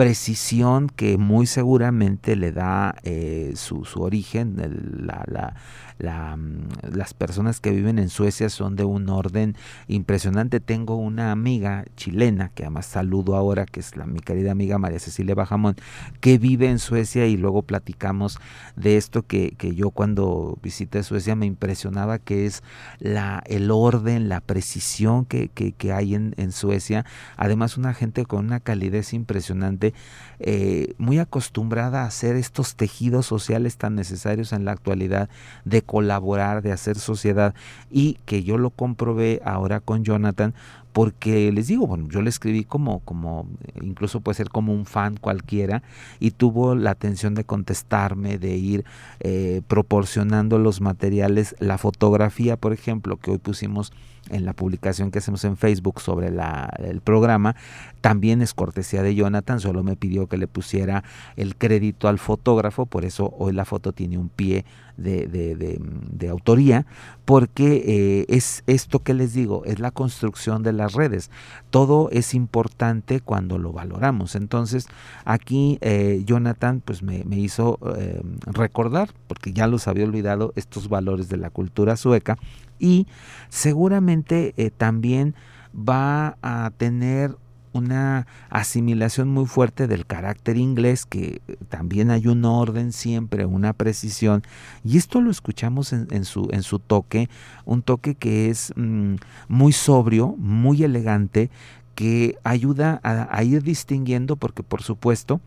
precisión 0.00 0.88
que 0.88 1.18
muy 1.18 1.46
seguramente 1.46 2.34
le 2.34 2.52
da 2.52 2.96
eh, 3.02 3.52
su, 3.54 3.84
su, 3.84 4.00
origen, 4.00 4.56
la, 5.04 5.24
la, 5.26 5.54
Mm, 6.02 6.94
las 6.94 7.14
personas 7.14 7.60
que 7.60 7.70
viven 7.70 7.98
en 7.98 8.08
Suecia 8.08 8.48
son 8.48 8.76
de 8.76 8.84
un 8.84 9.08
orden 9.08 9.56
impresionante. 9.86 10.60
Tengo 10.60 10.96
una 10.96 11.32
amiga 11.32 11.84
chilena, 11.96 12.50
que 12.54 12.64
además 12.64 12.86
saludo 12.86 13.36
ahora, 13.36 13.66
que 13.66 13.80
es 13.80 13.96
la, 13.96 14.06
mi 14.06 14.20
querida 14.20 14.52
amiga 14.52 14.78
María 14.78 14.98
Cecilia 14.98 15.34
Bajamón, 15.34 15.76
que 16.20 16.38
vive 16.38 16.70
en 16.70 16.78
Suecia 16.78 17.26
y 17.26 17.36
luego 17.36 17.62
platicamos 17.62 18.38
de 18.76 18.96
esto 18.96 19.22
que, 19.26 19.52
que 19.52 19.74
yo 19.74 19.90
cuando 19.90 20.58
visité 20.62 21.02
Suecia 21.02 21.36
me 21.36 21.46
impresionaba, 21.46 22.18
que 22.18 22.46
es 22.46 22.62
la, 22.98 23.42
el 23.46 23.70
orden, 23.70 24.28
la 24.28 24.40
precisión 24.40 25.24
que, 25.24 25.48
que, 25.48 25.92
hay 25.92 26.14
en, 26.14 26.34
en, 26.36 26.52
Suecia. 26.52 27.04
Además 27.36 27.76
una 27.76 27.94
gente 27.94 28.24
con 28.24 28.46
una 28.46 28.60
calidez 28.60 29.12
impresionante, 29.12 29.94
eh, 30.38 30.94
muy 30.98 31.18
acostumbrada 31.18 32.02
a 32.02 32.06
hacer 32.06 32.36
estos 32.36 32.76
tejidos 32.76 33.26
sociales 33.26 33.76
tan 33.76 33.94
necesarios 33.94 34.52
en 34.52 34.64
la 34.64 34.72
actualidad 34.72 35.28
de 35.64 35.82
colaborar, 35.90 36.62
de 36.62 36.70
hacer 36.70 36.96
sociedad 36.96 37.52
y 37.90 38.14
que 38.24 38.44
yo 38.44 38.58
lo 38.58 38.70
comprobé 38.70 39.42
ahora 39.44 39.80
con 39.80 40.04
Jonathan 40.04 40.54
porque 40.92 41.50
les 41.50 41.66
digo, 41.66 41.88
bueno, 41.88 42.06
yo 42.08 42.22
le 42.22 42.30
escribí 42.30 42.62
como, 42.62 43.00
como, 43.00 43.48
incluso 43.82 44.20
puede 44.20 44.36
ser 44.36 44.50
como 44.50 44.72
un 44.72 44.86
fan 44.86 45.16
cualquiera, 45.16 45.82
y 46.20 46.30
tuvo 46.32 46.74
la 46.74 46.90
atención 46.90 47.34
de 47.34 47.44
contestarme, 47.44 48.38
de 48.38 48.56
ir 48.56 48.84
eh, 49.20 49.62
proporcionando 49.66 50.58
los 50.58 50.80
materiales, 50.80 51.56
la 51.58 51.78
fotografía, 51.78 52.56
por 52.56 52.72
ejemplo, 52.72 53.16
que 53.16 53.32
hoy 53.32 53.38
pusimos 53.38 53.92
en 54.30 54.44
la 54.44 54.52
publicación 54.52 55.10
que 55.10 55.18
hacemos 55.18 55.44
en 55.44 55.56
Facebook 55.56 56.00
sobre 56.00 56.28
el 56.28 57.00
programa, 57.00 57.56
también 58.00 58.42
es 58.42 58.54
cortesía 58.54 59.02
de 59.02 59.14
Jonathan, 59.14 59.60
solo 59.60 59.82
me 59.82 59.96
pidió 59.96 60.26
que 60.26 60.36
le 60.36 60.46
pusiera 60.46 61.04
el 61.36 61.56
crédito 61.56 62.08
al 62.08 62.18
fotógrafo, 62.18 62.86
por 62.86 63.04
eso 63.04 63.34
hoy 63.38 63.52
la 63.52 63.64
foto 63.64 63.92
tiene 63.92 64.18
un 64.18 64.28
pie 64.28 64.64
de, 65.00 66.28
autoría, 66.30 66.86
porque 67.24 67.82
eh, 67.86 68.26
es 68.28 68.62
esto 68.66 69.00
que 69.00 69.14
les 69.14 69.32
digo, 69.32 69.64
es 69.64 69.78
la 69.78 69.90
construcción 69.90 70.62
de 70.62 70.72
las 70.72 70.92
redes. 70.92 71.30
Todo 71.70 72.08
es 72.10 72.34
importante 72.34 73.20
cuando 73.20 73.58
lo 73.58 73.72
valoramos. 73.72 74.34
Entonces, 74.34 74.86
aquí 75.24 75.78
eh, 75.80 76.22
Jonathan 76.24 76.82
pues 76.84 77.02
me, 77.02 77.24
me 77.24 77.38
hizo 77.38 77.78
eh, 77.96 78.22
recordar, 78.46 79.10
porque 79.26 79.52
ya 79.52 79.66
los 79.66 79.88
había 79.88 80.04
olvidado, 80.04 80.52
estos 80.56 80.88
valores 80.88 81.28
de 81.28 81.36
la 81.36 81.50
cultura 81.50 81.96
sueca 81.96 82.36
y 82.80 83.06
seguramente 83.48 84.54
también 84.76 85.34
va 85.72 86.36
a 86.42 86.72
tener 86.76 87.36
una 87.72 88.26
asimilación 88.48 89.28
muy 89.28 89.46
fuerte 89.46 89.86
del 89.86 90.06
carácter 90.06 90.56
inglés, 90.56 91.06
que 91.06 91.40
también 91.68 92.10
hay 92.10 92.26
un 92.26 92.44
orden 92.44 92.92
siempre, 92.92 93.46
una 93.46 93.72
precisión, 93.72 94.42
y 94.84 94.96
esto 94.96 95.20
lo 95.20 95.30
escuchamos 95.30 95.92
en, 95.92 96.24
su, 96.24 96.48
en 96.50 96.62
su 96.62 96.78
toque, 96.78 97.28
un 97.64 97.82
toque 97.82 98.14
que 98.14 98.50
es 98.50 98.72
mm, 98.76 99.16
muy 99.48 99.72
sobrio, 99.72 100.34
muy 100.38 100.82
elegante, 100.82 101.50
que 101.94 102.38
ayuda 102.44 103.00
a, 103.02 103.42
ir 103.44 103.62
distinguiendo, 103.62 104.36
porque 104.36 104.62
por 104.62 104.82
supuesto, 104.82 105.40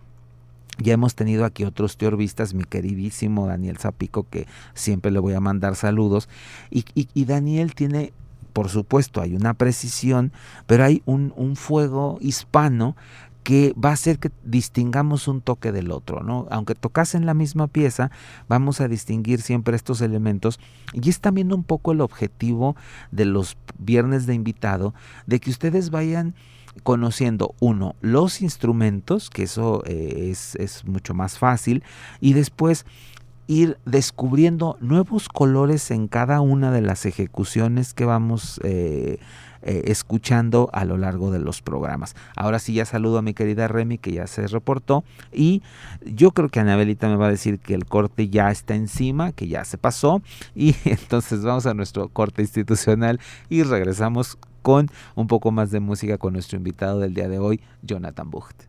ya 0.80 0.94
hemos 0.94 1.16
tenido 1.16 1.46
aquí 1.46 1.64
otros 1.64 1.98
teorbistas, 1.98 2.54
mi 2.54 2.64
queridísimo 2.64 3.48
Daniel 3.48 3.78
Zapico, 3.78 4.28
que 4.30 4.48
siempre 4.74 5.12
le 5.12 5.20
voy 5.20 5.34
a 5.34 5.40
mandar 5.40 5.76
saludos, 5.76 6.30
y, 6.72 6.86
y 6.96 7.26
Daniel 7.26 7.76
tiene 7.76 8.14
por 8.54 8.70
supuesto 8.70 9.20
hay 9.20 9.36
una 9.36 9.56
precisión, 9.56 10.32
pero 10.68 10.86
hay 10.86 11.02
un, 11.06 11.34
fuego 11.56 12.18
hispano 12.22 12.96
que 13.44 13.74
va 13.74 13.90
a 13.90 13.94
hacer 13.94 14.20
que 14.20 14.32
distingamos 14.44 15.28
un 15.28 15.42
toque 15.42 15.74
del 15.74 15.92
otro, 15.92 16.24
¿no? 16.24 16.48
Aunque 16.50 16.76
tocasen 16.76 17.26
la 17.26 17.34
misma 17.34 17.68
pieza, 17.68 18.10
vamos 18.48 18.80
a 18.80 18.88
distinguir 18.88 19.42
siempre 19.42 19.76
estos 19.76 20.00
elementos 20.00 20.60
y 20.94 21.10
es 21.10 21.20
también 21.20 21.52
un 21.52 21.64
poco 21.64 21.92
el 21.92 22.00
objetivo 22.00 22.78
de 23.12 23.26
los 23.26 23.58
viernes 23.78 24.26
de 24.28 24.36
invitado, 24.36 24.94
de 25.26 25.40
que 25.42 25.50
ustedes 25.50 25.90
vayan 25.90 26.36
conociendo, 26.82 27.56
uno, 27.60 27.96
los 28.02 28.42
instrumentos, 28.42 29.30
que 29.30 29.44
eso 29.44 29.84
eh, 29.86 30.30
es, 30.32 30.56
es 30.56 30.86
mucho 30.86 31.14
más 31.14 31.38
fácil, 31.38 31.84
y 32.20 32.34
después 32.34 32.86
ir 33.48 33.78
descubriendo 33.86 34.78
nuevos 34.80 35.30
colores 35.30 35.92
en 35.92 36.08
cada 36.08 36.42
una 36.42 36.72
de 36.72 36.82
las 36.82 37.06
ejecuciones 37.06 37.94
que 37.94 38.06
vamos 38.06 38.60
eh, 38.64 39.20
eh, 39.66 39.84
escuchando 39.86 40.70
a 40.74 40.86
lo 40.86 40.98
largo 40.98 41.32
de 41.32 41.40
los 41.40 41.62
programas. 41.62 42.16
Ahora 42.36 42.60
sí 42.60 42.74
ya 42.74 42.86
saludo 42.86 43.18
a 43.18 43.22
mi 43.22 43.34
querida 43.34 43.68
Remy 43.68 43.98
que 43.98 44.12
ya 44.12 44.28
se 44.28 44.46
reportó 44.48 45.04
y 45.32 45.62
yo 46.06 46.32
creo 46.32 46.50
que 46.50 46.60
Anabelita 46.60 47.08
me 47.08 47.16
va 47.16 47.28
a 47.28 47.32
decir 47.32 47.60
que 47.60 47.74
el 47.74 47.86
corte 47.86 48.30
ya 48.30 48.52
está 48.52 48.76
encima, 48.76 49.32
que 49.32 49.48
ya 49.48 49.64
se 49.66 49.78
pasó 49.78 50.22
y 50.54 50.76
entonces 50.86 51.44
vamos 51.44 51.66
a 51.66 51.74
nuestro 51.74 52.10
corte 52.10 52.42
institucional 52.42 53.20
y 53.50 53.64
regresamos 53.64 54.38
con 54.62 54.90
un 55.16 55.28
poco 55.28 55.52
más 55.52 55.72
de 55.72 55.80
música 55.80 56.18
con 56.18 56.34
nuestro 56.34 56.58
invitado 56.58 57.00
del 57.00 57.14
día 57.14 57.30
de 57.30 57.40
hoy, 57.40 57.62
Jonathan 57.82 58.30
Bucht. 58.30 58.64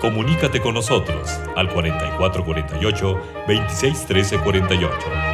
Comunícate 0.00 0.60
con 0.60 0.74
nosotros 0.74 1.30
al 1.56 1.72
4448 1.72 3.20
261348. 3.46 5.33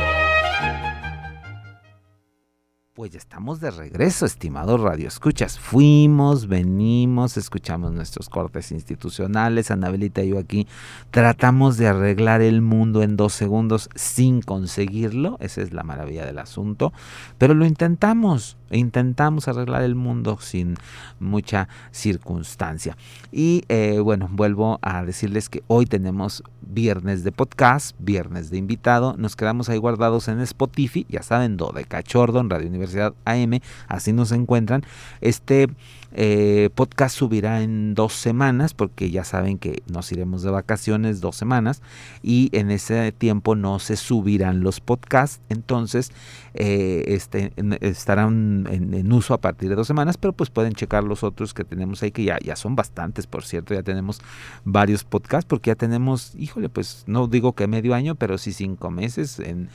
Pues 3.00 3.12
ya 3.12 3.18
estamos 3.18 3.60
de 3.60 3.70
regreso, 3.70 4.26
estimados 4.26 4.78
Radio 4.78 5.08
Escuchas. 5.08 5.58
Fuimos, 5.58 6.48
venimos, 6.48 7.38
escuchamos 7.38 7.92
nuestros 7.92 8.28
cortes 8.28 8.72
institucionales. 8.72 9.70
Anabelita 9.70 10.22
y 10.22 10.28
yo 10.28 10.38
aquí 10.38 10.68
tratamos 11.10 11.78
de 11.78 11.88
arreglar 11.88 12.42
el 12.42 12.60
mundo 12.60 13.02
en 13.02 13.16
dos 13.16 13.32
segundos 13.32 13.88
sin 13.94 14.42
conseguirlo. 14.42 15.38
Esa 15.40 15.62
es 15.62 15.72
la 15.72 15.82
maravilla 15.82 16.26
del 16.26 16.38
asunto. 16.38 16.92
Pero 17.38 17.54
lo 17.54 17.64
intentamos, 17.64 18.58
intentamos 18.70 19.48
arreglar 19.48 19.82
el 19.82 19.94
mundo 19.94 20.38
sin 20.40 20.76
mucha 21.18 21.68
circunstancia. 21.90 22.96
Y 23.32 23.64
eh, 23.68 23.98
bueno, 24.00 24.28
vuelvo 24.30 24.78
a 24.82 25.04
decirles 25.04 25.48
que 25.48 25.62
hoy 25.66 25.86
tenemos 25.86 26.42
viernes 26.62 27.24
de 27.24 27.32
podcast, 27.32 27.96
viernes 27.98 28.50
de 28.50 28.58
invitado. 28.58 29.14
Nos 29.18 29.36
quedamos 29.36 29.68
ahí 29.68 29.78
guardados 29.78 30.28
en 30.28 30.40
Spotify, 30.40 31.06
ya 31.08 31.22
saben, 31.22 31.56
Do 31.56 31.72
de 31.72 31.84
Cachordo 31.84 32.40
en 32.40 32.50
Radio 32.50 32.68
Universidad 32.68 33.14
AM, 33.24 33.60
así 33.88 34.12
nos 34.12 34.32
encuentran. 34.32 34.82
Este 35.20 35.68
eh, 36.12 36.70
podcast 36.74 37.16
subirá 37.16 37.62
en 37.62 37.94
dos 37.94 38.12
semanas, 38.12 38.74
porque 38.74 39.10
ya 39.10 39.24
saben 39.24 39.58
que 39.58 39.82
nos 39.90 40.10
iremos 40.12 40.42
de 40.42 40.50
vacaciones 40.50 41.20
dos 41.20 41.36
semanas, 41.36 41.82
y 42.22 42.50
en 42.52 42.70
ese 42.70 43.12
tiempo 43.12 43.54
no 43.54 43.78
se 43.78 43.96
subirán 43.96 44.60
los 44.62 44.80
podcasts, 44.80 45.40
entonces 45.48 46.12
eh, 46.54 47.04
este, 47.08 47.52
estarán 47.80 48.66
en, 48.70 49.12
uso 49.12 49.34
a 49.34 49.40
partir 49.40 49.68
de 49.68 49.76
dos 49.76 49.86
semanas, 49.86 50.16
pero 50.16 50.32
pues 50.32 50.50
pueden 50.50 50.72
checar 50.72 51.04
los 51.04 51.22
otros 51.22 51.54
que 51.54 51.64
tenemos 51.64 52.02
ahí, 52.02 52.10
que 52.10 52.24
ya, 52.24 52.38
ya 52.44 52.56
son 52.56 52.76
bastantes, 52.76 53.26
por 53.26 53.44
cierto, 53.44 53.74
ya 53.74 53.82
tenemos 53.82 54.20
varios 54.64 55.04
podcasts, 55.04 55.46
porque 55.48 55.70
ya 55.70 55.76
tenemos, 55.76 56.34
híjole, 56.36 56.68
pues 56.68 57.04
no 57.06 57.28
digo 57.28 57.52
que 57.52 57.66
medio 57.66 57.94
año, 57.94 58.14
pero 58.14 58.38
sí 58.38 58.52
cinco 58.52 58.90
meses 58.90 59.38
en, 59.38 59.68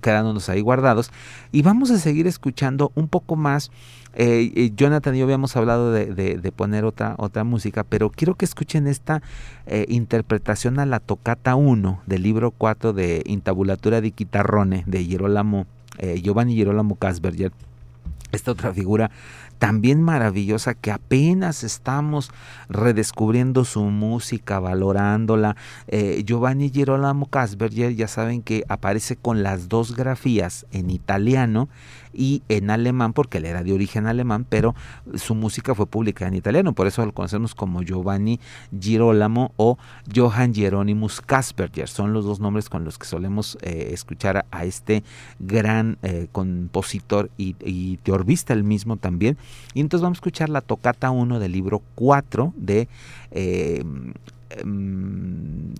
quedándonos 0.00 0.48
ahí 0.48 0.60
guardados, 0.60 1.10
y 1.52 1.62
vamos 1.62 1.90
a 1.90 1.98
seguir 1.98 2.26
escuchando 2.26 2.92
un 2.94 3.08
poco 3.08 3.36
más 3.36 3.70
eh, 4.14 4.52
eh, 4.54 4.72
Jonathan 4.74 5.14
y 5.14 5.18
yo 5.18 5.24
habíamos 5.24 5.56
hablado 5.56 5.92
de, 5.92 6.52
poner 6.54 6.84
otra, 6.84 7.14
otra 7.18 7.44
música, 7.44 7.84
pero 7.84 8.10
quiero 8.10 8.34
que 8.34 8.44
escuchen 8.44 8.86
esta 8.86 9.22
eh, 9.66 9.86
interpretación 9.88 10.78
a 10.78 10.86
la 10.86 11.00
tocata 11.00 11.54
1 11.54 12.02
del 12.06 12.22
libro 12.22 12.50
4 12.50 12.92
de 12.92 13.22
Intabulatura 13.26 14.00
di 14.00 14.12
Chitarrone 14.12 14.84
de 14.86 15.04
Girolamo, 15.04 15.66
Giovanni 16.22 16.54
Girolamo 16.54 16.96
Casberger. 16.96 17.52
Esta 18.32 18.50
otra 18.50 18.72
figura 18.72 19.10
también 19.58 20.00
maravillosa 20.02 20.74
que 20.74 20.90
apenas 20.90 21.62
estamos 21.64 22.30
redescubriendo 22.68 23.64
su 23.64 23.82
música, 23.84 24.58
valorándola. 24.58 25.54
Giovanni 26.24 26.70
Girolamo 26.70 27.26
Casberger 27.26 27.94
ya 27.94 28.08
saben 28.08 28.42
que 28.42 28.64
aparece 28.68 29.16
con 29.16 29.42
las 29.42 29.68
dos 29.68 29.94
grafías 29.94 30.66
en 30.72 30.90
italiano 30.90 31.68
y 32.12 32.42
en 32.48 32.70
alemán, 32.70 33.12
porque 33.12 33.38
él 33.38 33.46
era 33.46 33.62
de 33.62 33.72
origen 33.72 34.06
alemán, 34.06 34.46
pero 34.48 34.74
su 35.14 35.34
música 35.34 35.74
fue 35.74 35.86
publicada 35.86 36.28
en 36.28 36.34
italiano, 36.34 36.72
por 36.72 36.86
eso 36.86 37.04
lo 37.04 37.12
conocemos 37.12 37.54
como 37.54 37.82
Giovanni 37.82 38.40
Girolamo 38.78 39.52
o 39.56 39.78
Johann 40.14 40.54
Hieronymus 40.54 41.20
Kasperger, 41.20 41.88
son 41.88 42.12
los 42.12 42.24
dos 42.24 42.40
nombres 42.40 42.68
con 42.68 42.84
los 42.84 42.98
que 42.98 43.06
solemos 43.06 43.58
eh, 43.62 43.90
escuchar 43.92 44.46
a, 44.50 44.64
este 44.64 45.02
gran 45.38 45.98
eh, 46.02 46.28
compositor 46.30 47.30
y, 47.36 47.56
y, 47.64 47.96
teorbista 47.98 48.52
el 48.52 48.64
mismo 48.64 48.96
también. 48.96 49.36
Y 49.74 49.80
entonces 49.80 50.02
vamos 50.02 50.18
a 50.18 50.20
escuchar 50.20 50.48
la 50.48 50.60
tocata 50.60 51.10
1 51.10 51.38
del 51.38 51.52
libro 51.52 51.82
4 51.94 52.52
de... 52.56 52.88
Eh, 53.30 53.84
Em, 54.58 55.74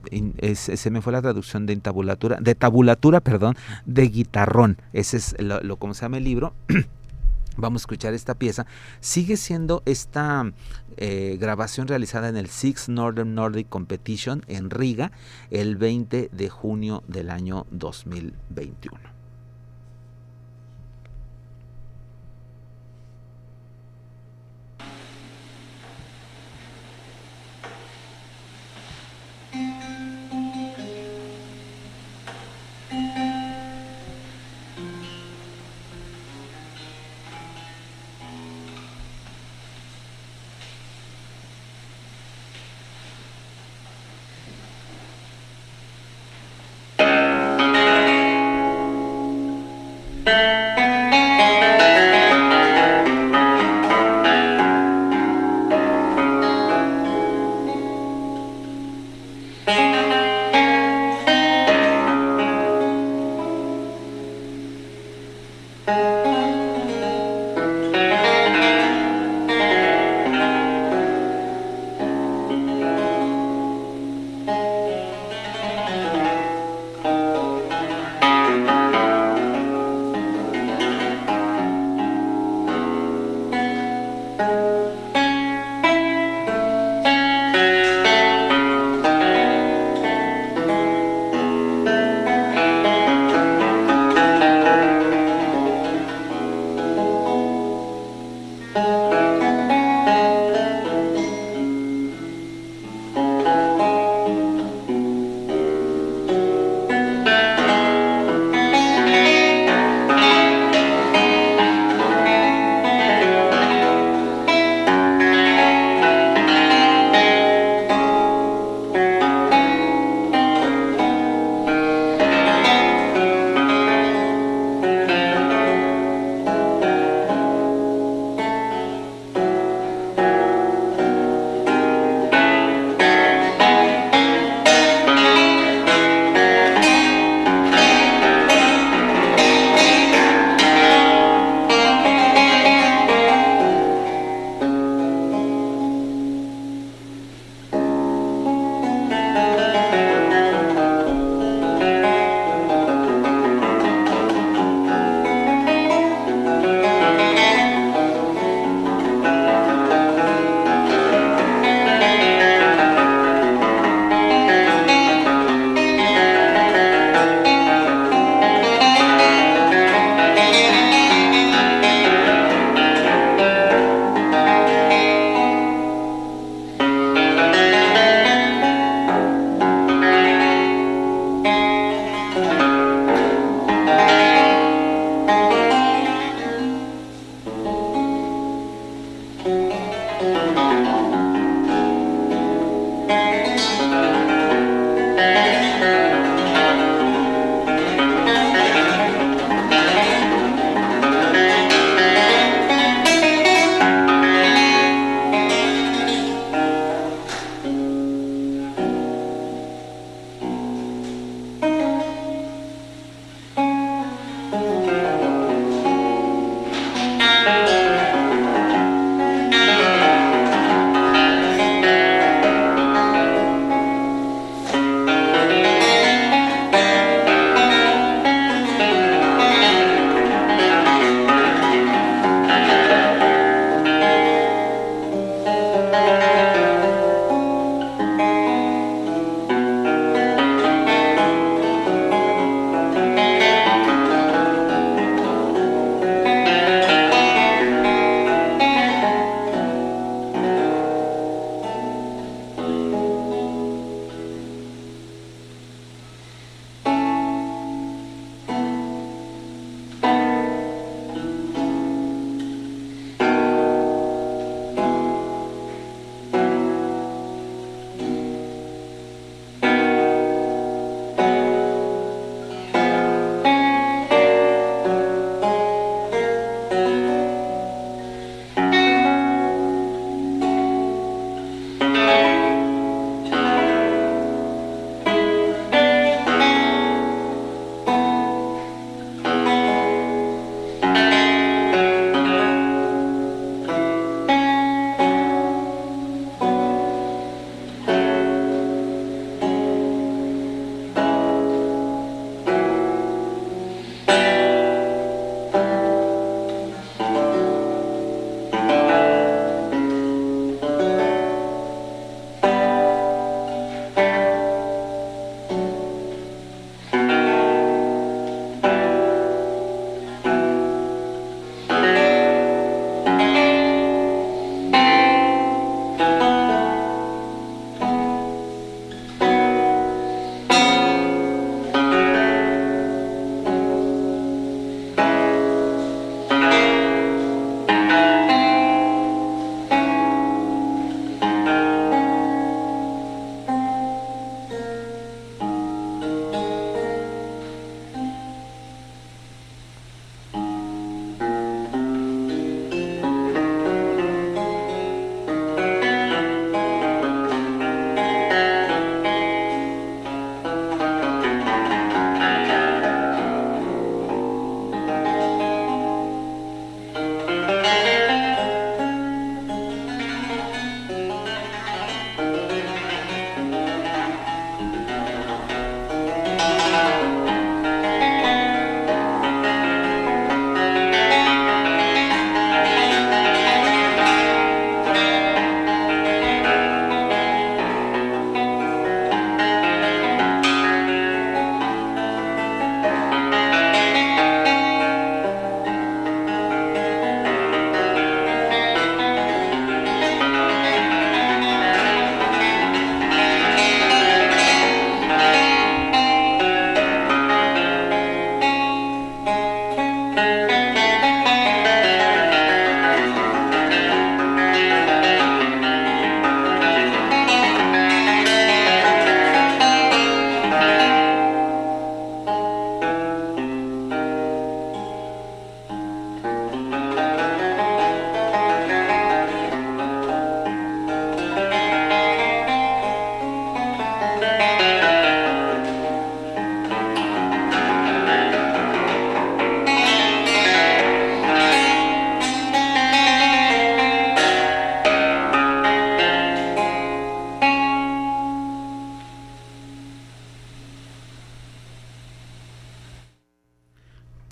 se 0.55 0.91
me 0.91 1.01
fue 1.01 1.13
la 1.13 1.23
traducción 1.23 1.67
de 1.67 1.77
tabulatura, 1.77 2.39
de 2.41 2.55
tabulatura, 2.55 3.21
perdón, 3.21 3.57
de 3.87 4.09
guitarrón. 4.09 4.79
Ese 4.93 5.17
es 5.17 5.37
lo, 5.39 5.77
como 5.77 5.95
se 5.95 6.03
llama 6.03 6.19
el 6.19 6.25
libro. 6.25 6.55
Vamos 7.57 7.83
a 7.83 7.85
escuchar 7.85 8.15
esta 8.15 8.35
pieza. 8.35 8.67
Sigue 9.01 9.37
siendo 9.37 9.83
esta 9.85 10.51
eh, 10.97 11.37
grabación 11.39 11.87
realizada 11.87 12.29
en 12.29 12.37
el 12.37 12.49
Six 12.49 12.89
Northern 12.89 13.35
Nordic 13.35 13.69
Competition 13.69 14.43
en 14.49 14.71
Riga 14.71 15.13
el 15.51 15.77
20 15.77 16.31
de 16.33 16.49
junio 16.49 17.03
del 17.09 17.31
año 17.31 17.67
2021. 17.71 19.12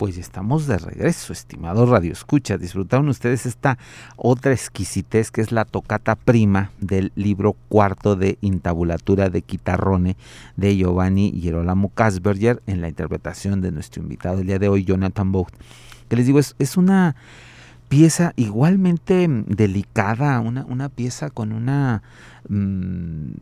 Pues 0.00 0.16
estamos 0.16 0.66
de 0.66 0.78
regreso, 0.78 1.34
estimados 1.34 1.90
Radio 1.90 2.10
Escucha. 2.10 2.56
Disfrutaron 2.56 3.10
ustedes 3.10 3.44
esta 3.44 3.76
otra 4.16 4.54
exquisitez 4.54 5.30
que 5.30 5.42
es 5.42 5.52
la 5.52 5.66
tocata 5.66 6.14
prima 6.14 6.70
del 6.80 7.12
libro 7.16 7.54
cuarto 7.68 8.16
de 8.16 8.38
Intabulatura 8.40 9.28
de 9.28 9.42
Quitarrone 9.42 10.16
de 10.56 10.74
Giovanni 10.74 11.38
Gerolamo 11.42 11.90
Kasberger 11.90 12.62
en 12.66 12.80
la 12.80 12.88
interpretación 12.88 13.60
de 13.60 13.72
nuestro 13.72 14.02
invitado 14.02 14.40
el 14.40 14.46
día 14.46 14.58
de 14.58 14.70
hoy, 14.70 14.84
Jonathan 14.84 15.32
Vogt. 15.32 15.54
Que 16.08 16.16
les 16.16 16.24
digo, 16.24 16.38
es, 16.38 16.56
es 16.58 16.78
una 16.78 17.14
pieza 17.90 18.32
igualmente 18.36 19.26
delicada, 19.28 20.38
una, 20.38 20.64
una 20.64 20.88
pieza 20.88 21.28
con 21.28 21.50
una 21.50 22.04
mm, 22.48 23.32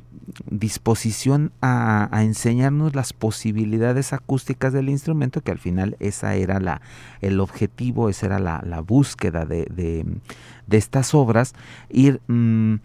disposición 0.51 1.53
a, 1.61 2.09
enseñarnos 2.23 2.95
las 2.95 3.13
posibilidades 3.13 4.15
acústicas 4.15 4.73
del 4.73 4.89
instrumento, 4.89 5.43
que 5.43 5.53
al 5.53 5.59
final 5.59 5.99
esa 6.01 6.35
era 6.35 6.61
la, 6.61 6.81
el 7.21 7.41
objetivo, 7.41 8.09
esa 8.09 8.25
era 8.25 8.39
la, 8.39 8.81
búsqueda 8.81 9.45
de, 9.45 9.67
de, 9.67 10.77
estas 10.77 11.15
obras, 11.15 11.55
ir... 11.91 12.23
Mm, 12.27 12.77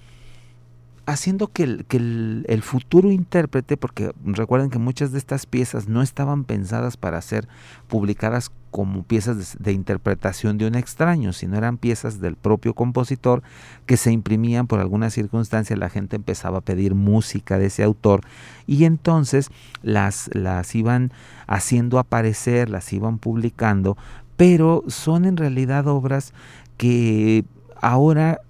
haciendo 1.06 1.48
que, 1.48 1.64
el, 1.64 1.86
que 1.86 1.98
el, 1.98 2.62
futuro 2.64 3.12
intérprete, 3.12 3.76
porque 3.76 4.12
recuerden 4.24 4.70
que 4.70 4.80
muchas 4.80 5.12
de 5.12 5.18
estas 5.18 5.46
piezas 5.46 5.90
no 5.90 6.02
estaban 6.02 6.46
pensadas 6.46 6.96
para 6.96 7.22
ser 7.22 7.48
publicadas 7.88 8.52
como 8.72 9.04
piezas 9.04 9.58
de, 9.60 9.72
interpretación 9.72 10.58
de 10.58 10.66
un 10.66 10.76
extraño, 10.76 11.34
sino 11.34 11.58
eran 11.58 11.78
piezas 11.78 12.22
del 12.22 12.36
propio 12.36 12.74
compositor 12.74 13.44
que 13.86 13.98
se 13.98 14.12
imprimían 14.12 14.66
por 14.66 14.80
alguna 14.80 15.10
circunstancia, 15.10 15.76
la 15.76 15.90
gente 15.90 16.16
empezaba 16.16 16.60
a 16.60 16.62
pedir 16.62 16.96
música 16.96 17.60
de 17.60 17.68
ese 17.68 17.84
autor 17.84 18.22
y 18.66 18.86
entonces 18.86 19.50
las, 19.84 20.30
las 20.34 20.74
iban 20.74 21.12
haciendo 21.48 22.00
aparecer, 22.00 22.70
las 22.70 22.92
iban 22.94 23.20
publicando, 23.20 23.98
pero 24.38 24.84
son 24.88 25.26
en 25.26 25.38
realidad 25.38 25.86
obras 25.88 26.34
que 26.78 27.46
ahora 27.82 28.42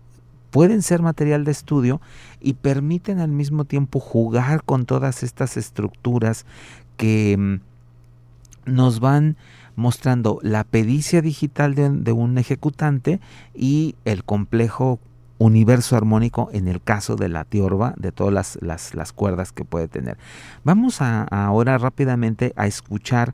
pueden 0.53 0.83
ser 0.83 1.01
material 1.01 1.45
de 1.45 1.51
estudio 1.51 1.99
y 2.39 2.53
permiten 2.53 3.19
al 3.19 3.31
mismo 3.31 3.65
tiempo 3.65 3.99
jugar 3.99 4.63
con 4.63 4.85
todas 4.85 5.23
estas 5.23 5.57
estructuras 5.57 6.45
que 6.95 7.35
mm, 7.35 8.71
nos 8.71 8.99
van 8.99 9.35
mostrando 9.75 10.37
la 10.43 10.63
pericia 10.63 11.23
digital 11.23 11.73
de, 11.73 12.11
un 12.11 12.37
ejecutante 12.37 13.19
y 13.55 13.95
el 14.05 14.23
complejo 14.23 14.99
universo 15.39 15.97
armónico 15.97 16.51
en 16.53 16.67
el 16.67 16.83
caso 16.83 17.15
de 17.15 17.29
la 17.29 17.45
tiorba, 17.45 17.95
de 17.97 18.11
todas 18.11 18.59
las, 18.61 19.11
cuerdas 19.13 19.53
que 19.53 19.65
puede 19.65 19.87
tener. 19.87 20.19
Vamos 20.63 21.01
ahora 21.01 21.79
rápidamente 21.79 22.53
a 22.55 22.67
escuchar 22.67 23.33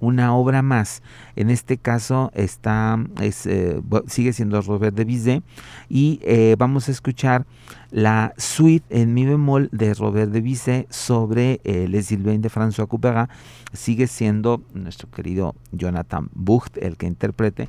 una 0.00 0.34
obra 0.34 0.62
más. 0.62 1.02
En 1.36 1.50
este 1.50 1.78
caso 1.78 2.30
está, 2.34 2.98
es, 3.20 3.46
eh, 3.46 3.80
sigue 4.06 4.32
siendo 4.32 4.60
Robert 4.60 4.96
de 4.96 5.04
Bizet 5.04 5.42
y 5.88 6.20
eh, 6.22 6.56
vamos 6.58 6.88
a 6.88 6.92
escuchar 6.92 7.46
la 7.90 8.34
suite 8.36 8.84
en 9.00 9.14
mi 9.14 9.24
bemol 9.24 9.68
de 9.72 9.94
Robert 9.94 10.30
de 10.30 10.40
Bizet 10.40 10.86
sobre 10.90 11.60
eh, 11.64 11.88
Les 11.88 12.06
Sylvains 12.06 12.42
de 12.42 12.50
François 12.50 12.86
Couperin. 12.86 13.28
Sigue 13.72 14.06
siendo 14.06 14.62
nuestro 14.74 15.10
querido 15.10 15.54
Jonathan 15.72 16.28
Bucht 16.32 16.76
el 16.78 16.96
que 16.96 17.06
interprete. 17.06 17.68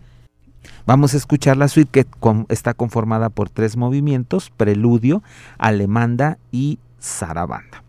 Vamos 0.86 1.14
a 1.14 1.18
escuchar 1.18 1.58
la 1.58 1.68
suite 1.68 1.90
que 2.04 2.08
está 2.50 2.74
conformada 2.74 3.30
por 3.30 3.50
tres 3.50 3.78
movimientos, 3.78 4.50
preludio, 4.50 5.24
alemanda 5.58 6.38
y 6.52 6.80
zarabanda. 7.02 7.89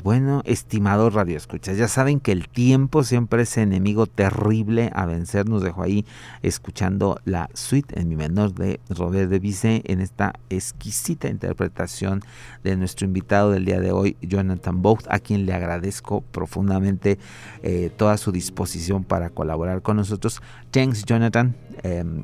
Bueno, 0.00 0.42
estimado 0.46 1.10
Radio 1.10 1.36
Escuchas, 1.36 1.76
ya 1.76 1.88
saben 1.88 2.20
que 2.20 2.32
el 2.32 2.48
tiempo 2.48 3.04
siempre 3.04 3.42
es 3.42 3.58
enemigo 3.58 4.06
terrible 4.06 4.90
a 4.94 5.04
vencer. 5.04 5.46
Nos 5.48 5.62
dejó 5.62 5.82
ahí 5.82 6.06
escuchando 6.40 7.20
la 7.24 7.50
suite 7.52 8.00
en 8.00 8.08
mi 8.08 8.16
menor 8.16 8.54
de 8.54 8.80
Robert 8.88 9.28
de 9.28 9.38
Vice 9.38 9.82
en 9.84 10.00
esta 10.00 10.32
exquisita 10.48 11.28
interpretación 11.28 12.22
de 12.64 12.76
nuestro 12.76 13.06
invitado 13.06 13.50
del 13.50 13.66
día 13.66 13.80
de 13.80 13.92
hoy, 13.92 14.16
Jonathan 14.22 14.80
Both, 14.80 15.04
a 15.10 15.18
quien 15.18 15.44
le 15.44 15.52
agradezco 15.52 16.22
profundamente 16.22 17.18
eh, 17.62 17.90
toda 17.94 18.16
su 18.16 18.32
disposición 18.32 19.04
para 19.04 19.28
colaborar 19.28 19.82
con 19.82 19.96
nosotros. 19.98 20.40
Thanks, 20.70 21.04
Jonathan. 21.04 21.54
Em, 21.82 22.22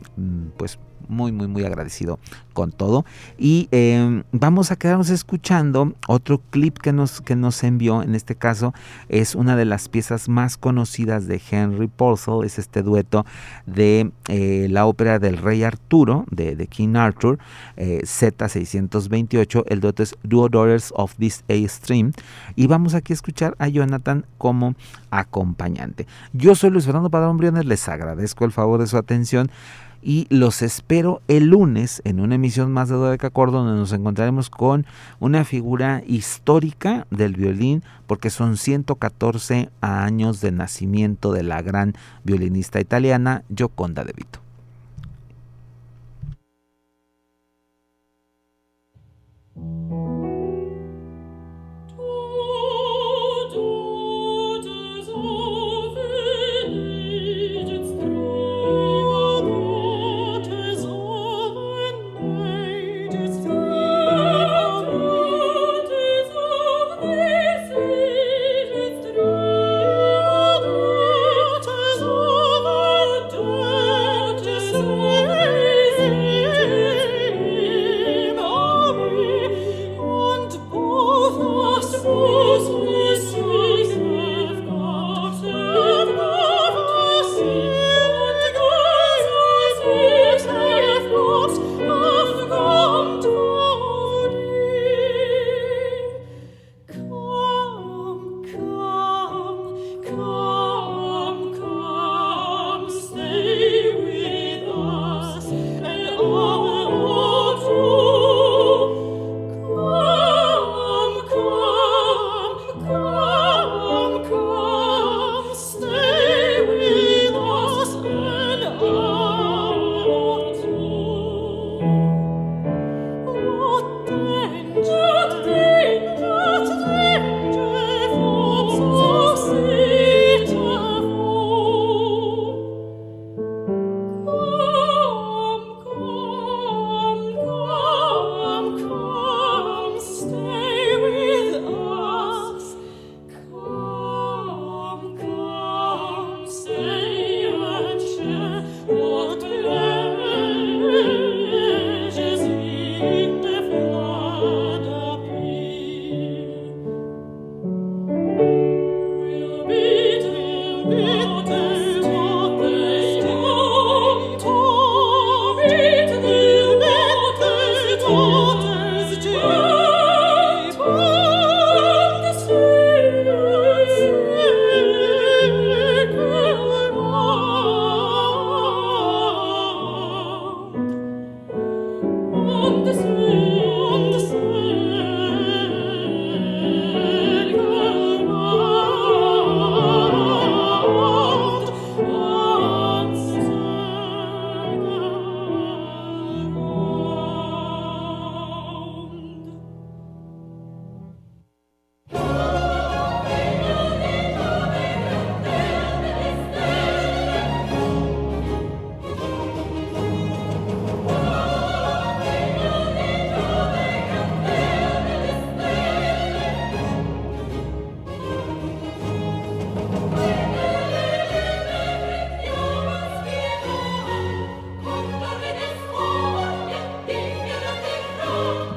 pues 0.56 0.78
muy, 1.09 1.32
muy, 1.32 1.49
muy 1.49 1.64
agradecido 1.64 2.18
con 2.59 2.72
todo. 2.72 3.05
Y 3.38 3.68
em, 3.70 4.24
vamos 4.32 4.72
a 4.72 4.76
quedarnos 4.76 5.11
escuchando 5.11 5.94
otro 6.09 6.40
clip 6.51 6.78
que 6.78 6.92
nos, 6.92 7.20
que 7.20 7.36
nos 7.36 7.62
envió. 7.62 8.03
En 8.03 8.16
este 8.16 8.34
caso 8.34 8.74
es 9.09 9.36
una 9.36 9.55
de 9.55 9.64
las 9.64 9.88
piezas 9.88 10.28
más 10.28 10.57
conocidas 10.57 11.28
de 11.28 11.40
Henry 11.51 11.86
Purcell. 11.86 12.44
Es 12.44 12.59
este 12.59 12.82
dueto 12.82 13.24
de 13.66 14.11
eh, 14.26 14.66
la 14.70 14.86
ópera 14.86 15.20
del 15.20 15.36
Rey 15.36 15.62
Arturo, 15.62 16.24
de, 16.30 16.66
King 16.66 16.96
Arthur, 16.96 17.38
eh, 17.76 18.01
Z628. 18.03 19.64
El 19.68 19.80
dueto 19.80 20.03
es 20.03 20.16
Duo 20.24 20.49
Daughters 20.49 20.92
of 20.96 21.14
This 21.14 21.44
A 21.49 21.68
Stream. 21.68 22.12
Y 22.57 22.66
vamos 22.66 22.94
aquí 22.94 23.12
a 23.12 23.14
escuchar 23.14 23.55
a 23.61 23.68
Jonathan 23.68 24.26
como 24.36 24.74
acompañante. 25.11 26.09
Yo 26.32 26.57
soy 26.57 26.70
Luis 26.70 26.86
Fernando 26.86 27.09
Padrón 27.09 27.36
Briones. 27.36 27.66
Les 27.66 27.88
agradezco 27.88 28.44
el 28.44 28.51
favor 28.51 28.80
de 28.80 28.88
su 28.88 28.96
atención 28.96 29.49
y 30.03 30.26
los 30.30 30.62
espero 30.62 31.22
el 31.28 31.46
lunes 31.46 32.01
en 32.05 32.20
una 32.20 32.36
emisión 32.36 32.72
más 32.72 32.88
de 32.88 32.94
Dodecacordo 32.94 33.64
donde 33.64 33.78
nos 33.78 33.92
encontraremos 33.92 34.51
con 34.51 34.86
una 35.20 35.44
figura 35.44 36.03
histórica 36.07 37.07
del 37.11 37.34
violín 37.34 37.82
porque 38.07 38.30
son 38.30 38.57
114 38.57 39.70
años 39.80 40.40
de 40.40 40.53
nacimiento 40.53 41.32
de 41.32 41.42
la 41.42 41.62
gran 41.62 41.94
violinista 42.24 42.80
italiana 42.80 43.44
Gioconda 43.55 44.05
De 44.05 44.12
Vito. 44.16 44.40